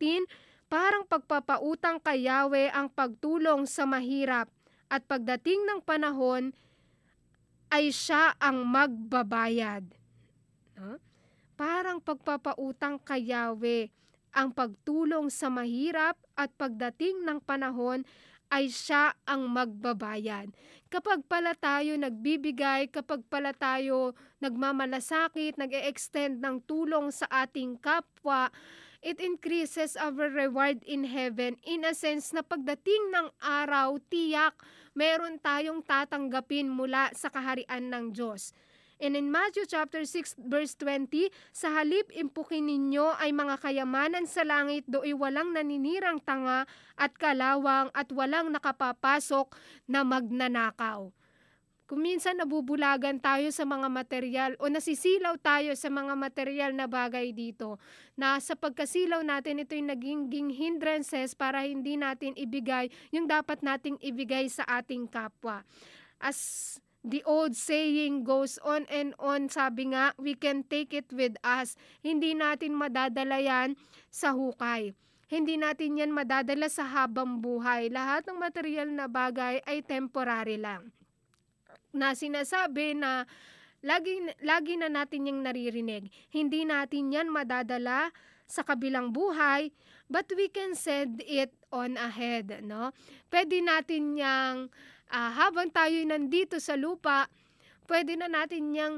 [0.70, 4.46] parang pagpapautang kay Yahweh ang pagtulong sa mahirap
[4.86, 6.54] at pagdating ng panahon
[7.74, 9.84] ay siya ang magbabayad.
[10.78, 10.96] Huh?
[11.60, 13.92] parang pagpapautang kay Yahweh
[14.32, 18.00] ang pagtulong sa mahirap at pagdating ng panahon
[18.50, 20.50] ay siya ang magbabayad.
[20.90, 28.50] Kapag pala tayo nagbibigay, kapag pala tayo nagmamalasakit, nag-e-extend ng tulong sa ating kapwa,
[29.00, 34.58] it increases our reward in heaven in a sense na pagdating ng araw, tiyak,
[34.92, 38.50] meron tayong tatanggapin mula sa kaharian ng Diyos.
[39.00, 44.44] And in Matthew chapter 6 verse 20, sa halip impukin ninyo ay mga kayamanan sa
[44.44, 46.68] langit do'y walang naninirang tanga
[47.00, 49.56] at kalawang at walang nakapapasok
[49.88, 51.08] na magnanakaw.
[51.88, 57.34] Kung minsan nabubulagan tayo sa mga material o nasisilaw tayo sa mga material na bagay
[57.34, 57.82] dito,
[58.14, 64.46] na sa pagkasilaw natin ito'y naging hindrances para hindi natin ibigay yung dapat nating ibigay
[64.46, 65.66] sa ating kapwa.
[66.20, 69.48] As the old saying goes on and on.
[69.48, 71.76] Sabi nga, we can take it with us.
[72.04, 73.76] Hindi natin madadala yan
[74.12, 74.92] sa hukay.
[75.30, 77.86] Hindi natin yan madadala sa habang buhay.
[77.88, 80.90] Lahat ng material na bagay ay temporary lang.
[81.94, 83.24] Na sinasabi na
[83.78, 86.10] lagi, lagi na natin yung naririnig.
[86.34, 88.10] Hindi natin yan madadala
[88.50, 89.70] sa kabilang buhay,
[90.10, 92.90] but we can send it on ahead, no?
[93.30, 94.66] Pwede natin yang
[95.10, 97.26] ah, habang tayo nandito sa lupa,
[97.90, 98.94] pwede na natin yang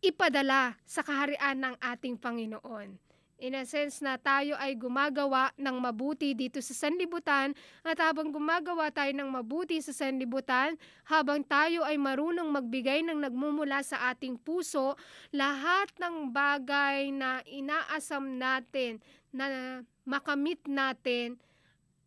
[0.00, 3.10] ipadala sa kaharian ng ating Panginoon.
[3.40, 8.92] In a sense na tayo ay gumagawa ng mabuti dito sa sanlibutan at habang gumagawa
[8.92, 10.76] tayo ng mabuti sa sanlibutan,
[11.08, 14.92] habang tayo ay marunong magbigay ng nagmumula sa ating puso,
[15.32, 19.00] lahat ng bagay na inaasam natin
[19.32, 21.40] na makamit natin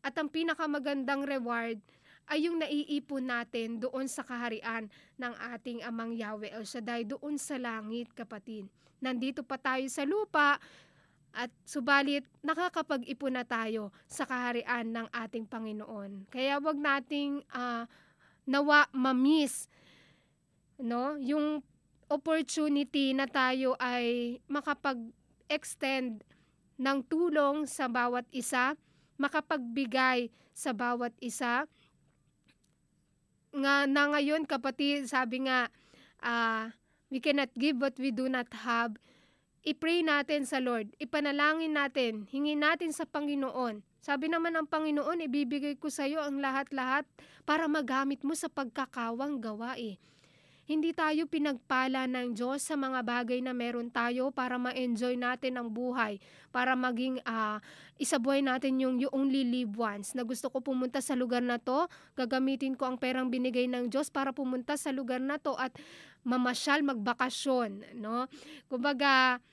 [0.06, 1.82] at ang pinakamagandang reward
[2.30, 4.88] ay yung naiipon natin doon sa kaharian
[5.20, 8.68] ng ating amang Yahweh El Shaddai, doon sa langit kapatid.
[9.04, 10.58] Nandito pa tayo sa lupa,
[11.34, 16.30] at subalit nakakapag-ipon na tayo sa kaharian ng ating Panginoon.
[16.30, 17.90] Kaya wag nating ah,
[18.46, 19.66] nawa mamiss
[20.78, 21.66] no yung
[22.12, 26.22] opportunity na tayo ay makapag-extend
[26.78, 28.78] ng tulong sa bawat isa,
[29.18, 31.66] makapagbigay sa bawat isa.
[33.54, 35.70] Nga na ngayon kapatid, sabi nga
[36.20, 36.74] ah,
[37.14, 38.98] we cannot give what we do not have
[39.64, 43.80] i-pray natin sa Lord, ipanalangin natin, hingin natin sa Panginoon.
[44.04, 47.08] Sabi naman ng Panginoon, ibibigay ko sa iyo ang lahat-lahat
[47.48, 49.96] para magamit mo sa pagkakawang gawa eh.
[50.64, 55.68] Hindi tayo pinagpala ng Diyos sa mga bagay na meron tayo para ma-enjoy natin ang
[55.68, 56.24] buhay,
[56.56, 57.60] para maging uh,
[58.00, 60.16] isabuhay natin yung you only live once.
[60.16, 64.08] Na gusto ko pumunta sa lugar na to, gagamitin ko ang perang binigay ng Diyos
[64.08, 65.76] para pumunta sa lugar na to at
[66.24, 68.00] mamasyal, magbakasyon.
[68.00, 68.32] No?
[68.72, 69.44] Kumbaga,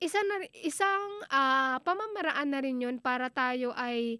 [0.00, 4.16] isa na, isang uh, pamamaraan na rin yun para tayo ay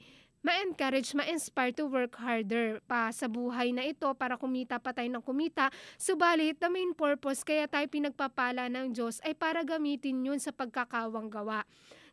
[0.46, 5.24] ma-encourage, ma-inspire to work harder pa sa buhay na ito para kumita pa tayo ng
[5.26, 5.74] kumita.
[5.98, 11.26] Subalit, the main purpose kaya tayo pinagpapala ng Diyos ay para gamitin yun sa pagkakawang
[11.26, 11.66] gawa.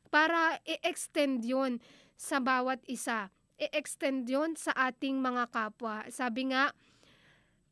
[0.09, 1.77] Para i-extend yun
[2.17, 3.29] sa bawat isa.
[3.61, 6.01] I-extend yun sa ating mga kapwa.
[6.09, 6.73] Sabi nga,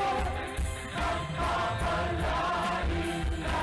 [0.93, 3.63] At papalain na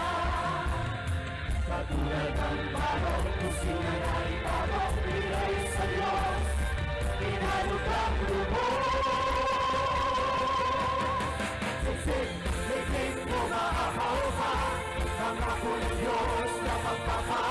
[1.65, 6.45] Katulad ang parang Kusinan ay parang Pilay sa Diyos
[7.21, 8.65] Pinalog ang lubo
[11.82, 12.29] Siksik,
[12.69, 14.53] liglig mo maahaw ha
[15.01, 17.50] Ang ako ng Diyos na pagpapalain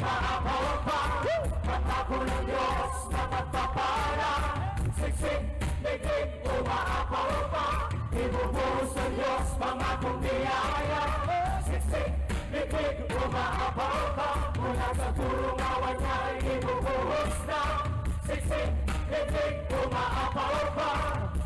[0.00, 1.00] umaabot pa
[1.68, 4.32] Matako ng Diyos na pagpapala
[4.96, 5.42] Siksik,
[5.84, 7.66] biglig, umaabot pa
[8.08, 11.04] Ibubuhos ng Diyos mga kong biyaya
[11.68, 12.10] Siksik,
[12.48, 17.62] biglig, umaabot pa Mula sa kurungawan niya ay ibubuhos na
[18.24, 18.70] Siksik,
[19.04, 20.90] biglig, umaabot pa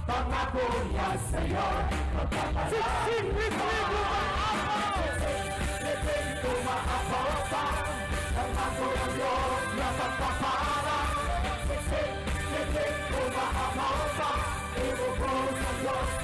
[0.07, 1.69] Pangako niya sa'yo
[2.15, 4.44] Magpapala Siksik, biglig, umaabot pa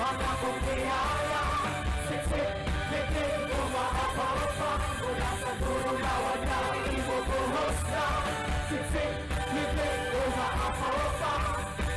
[0.01, 1.45] Mama kong biyaya
[2.09, 2.49] Sipsip,
[2.89, 4.71] titig, umaapa-apa
[5.05, 8.07] Mula sa dulong lawan na ibubuhos na
[8.73, 11.33] Sipsip, titig, umaapa-apa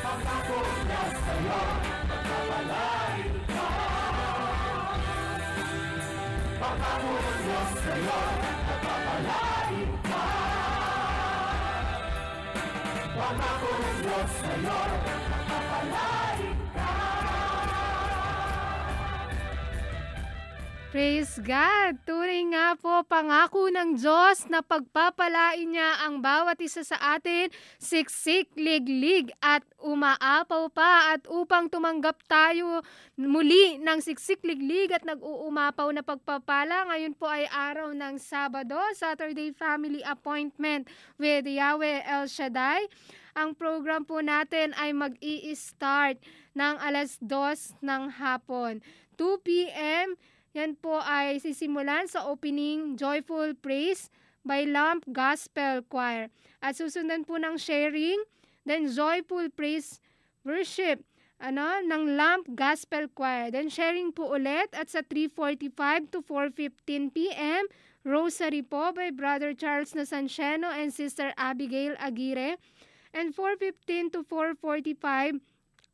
[0.03, 1.61] Pangako na sa'yo
[2.11, 3.69] Magkapalain ka
[6.59, 8.19] Pangako na sa'yo
[8.67, 10.25] Magkapalain ka
[13.15, 14.79] Pangako na sa'yo
[15.31, 16.52] Magkapalain ka
[20.93, 22.05] Praise God!
[22.05, 27.49] Turing nga po pangako ng Diyos na pagpapalain niya ang bawat isa sa atin,
[27.81, 32.85] siksik, liglig at umaapaw pa at upang tumanggap tayo
[33.17, 36.85] muli ng siksik, liglig at nag-uumapaw na pagpapala.
[36.93, 40.85] Ngayon po ay araw ng Sabado, Saturday Family Appointment
[41.17, 42.85] with Yahweh El Shaddai.
[43.33, 46.21] Ang program po natin ay mag-i-start
[46.53, 48.77] ng alas 2 ng hapon.
[49.17, 50.13] 2 p.m.
[50.53, 54.13] Yan po ay sisimulan sa opening Joyful Praise
[54.45, 56.29] by Lamp Gospel Choir.
[56.61, 58.21] At susundan po ng sharing,
[58.61, 59.97] then Joyful Praise
[60.45, 61.01] Worship
[61.41, 63.49] ano, ng Lamp Gospel Choir.
[63.49, 67.65] Then sharing po ulit at sa 3.45 to 4.15 p.m.
[68.05, 72.61] Rosary po by Brother Charles Nasanciano and Sister Abigail Aguirre.
[73.09, 75.41] And 4.15 to 4.45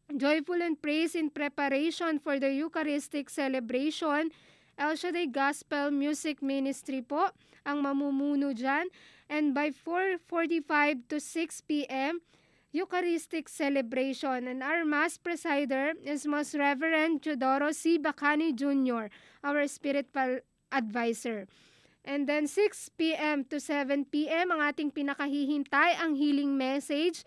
[0.09, 4.31] Joyful and Praise in preparation for the Eucharistic celebration
[4.79, 7.29] El Shaddai Gospel Music Ministry po
[7.67, 8.87] ang mamumuno dyan.
[9.29, 12.23] And by 4.45 to 6 p.m.,
[12.71, 14.47] Eucharistic celebration.
[14.49, 17.99] And our Mass presider is Most Reverend Teodoro C.
[17.99, 20.41] Bacani Jr., our spiritual
[20.71, 21.45] advisor.
[22.01, 23.45] And then 6 p.m.
[23.51, 24.49] to 7 p.m.
[24.55, 27.21] ang ating pinakahihintay ang healing message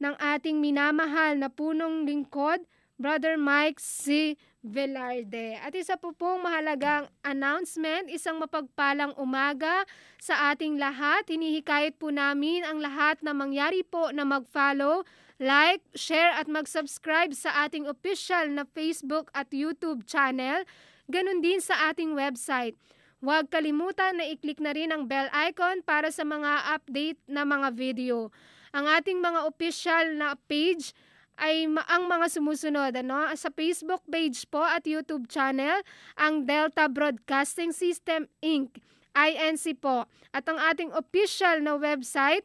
[0.00, 2.64] ng ating minamahal na punong lingkod,
[2.96, 4.36] Brother Mike C.
[4.66, 5.60] Velarde.
[5.62, 9.86] At isa po pong mahalagang announcement, isang mapagpalang umaga
[10.18, 11.28] sa ating lahat.
[11.30, 15.06] Hinihikayat po namin ang lahat na mangyari po na mag-follow,
[15.38, 20.66] like, share at mag-subscribe sa ating official na Facebook at YouTube channel.
[21.06, 22.74] Ganon din sa ating website.
[23.22, 27.70] Huwag kalimutan na i-click na rin ang bell icon para sa mga update na mga
[27.72, 28.34] video.
[28.76, 30.92] Ang ating mga official na page
[31.40, 33.24] ay ma- ang mga sumusunod ano?
[33.32, 35.80] Sa Facebook page po at YouTube channel
[36.20, 38.76] ang Delta Broadcasting System Inc.
[39.16, 40.04] INC po.
[40.28, 42.44] At ang ating official na website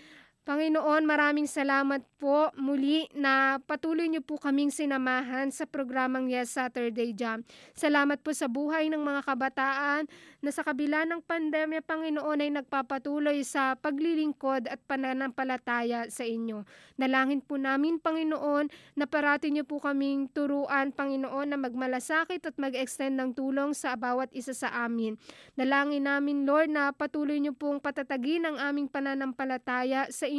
[0.45, 7.17] Panginoon, maraming salamat po muli na patuloy niyo po kaming sinamahan sa programang Yes Saturday
[7.17, 7.41] Jam.
[7.73, 10.05] Salamat po sa buhay ng mga kabataan
[10.45, 16.61] na sa kabila ng pandemya, Panginoon, ay nagpapatuloy sa paglilingkod at pananampalataya sa inyo.
[16.93, 23.17] Dalangin po namin, Panginoon, na parati niyo po kaming turuan, Panginoon, na magmalasakit at mag-extend
[23.17, 25.17] ng tulong sa bawat isa sa amin.
[25.57, 30.34] Dalangin namin, Lord, na patuloy niyo pong patatagin ang aming pananampalataya sa.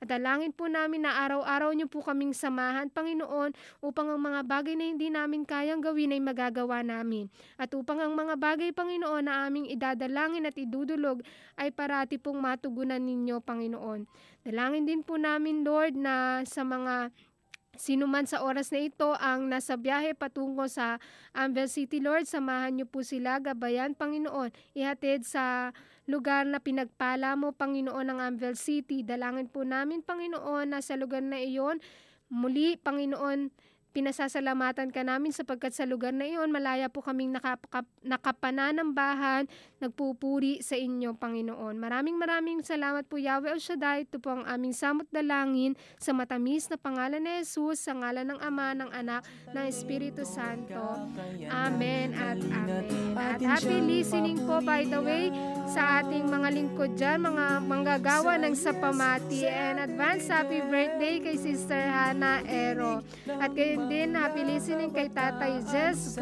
[0.00, 3.52] At dalangin po namin na araw-araw niyo po kaming samahan, Panginoon,
[3.84, 7.28] upang ang mga bagay na hindi namin kayang gawin ay magagawa namin.
[7.60, 11.20] At upang ang mga bagay, Panginoon, na aming idadalangin at idudulog
[11.60, 14.08] ay parati pong matugunan ninyo, Panginoon.
[14.40, 17.12] Dalangin din po namin, Lord, na sa mga
[17.80, 21.00] Sino man sa oras na ito ang nasa biyahe patungo sa
[21.32, 25.72] Anvil City, Lord, samahan niyo po sila, gabayan, Panginoon, ihatid sa
[26.10, 29.06] lugar na pinagpala mo, Panginoon ng Anvil City.
[29.06, 31.78] Dalangin po namin, Panginoon, na sa lugar na iyon,
[32.26, 33.54] muli, Panginoon,
[33.90, 37.66] Pinasasalamatan ka namin sapagkat sa lugar na iyon, malaya po kaming nakap-
[38.06, 39.50] nakapananambahan,
[39.82, 41.74] nagpupuri sa inyo, Panginoon.
[41.74, 44.06] Maraming maraming salamat po, Yahweh El Shaddai.
[44.06, 48.38] Ito po ang aming samot dalangin sa matamis na pangalan ni Jesus, sa ngalan ng
[48.38, 50.78] Ama, ng Anak, ng Espiritu Santo.
[51.50, 52.84] Amen at Amen.
[53.16, 55.34] At happy listening po, by the way,
[55.66, 59.48] sa ating mga lingkod dyan, mga manggagawa ng sapamati.
[59.48, 63.02] And advance happy birthday kay Sister Hannah Ero.
[63.40, 66.20] At kay Ah, listening kay Tatay Jess.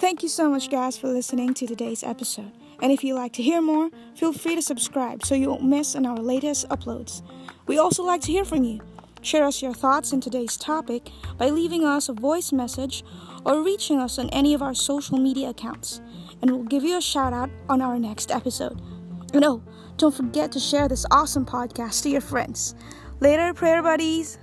[0.00, 2.52] Thank you so much, guys, for listening to today's episode.
[2.80, 5.94] And if you'd like to hear more, feel free to subscribe so you won't miss
[5.94, 7.20] on our latest uploads.
[7.66, 8.80] We also like to hear from you.
[9.20, 13.04] Share us your thoughts in today's topic by leaving us a voice message
[13.44, 16.00] or reaching us on any of our social media accounts,
[16.40, 18.80] and we'll give you a shout out on our next episode.
[19.34, 19.62] And oh,
[19.96, 22.74] don't forget to share this awesome podcast to your friends.
[23.20, 24.38] Later, prayer buddies.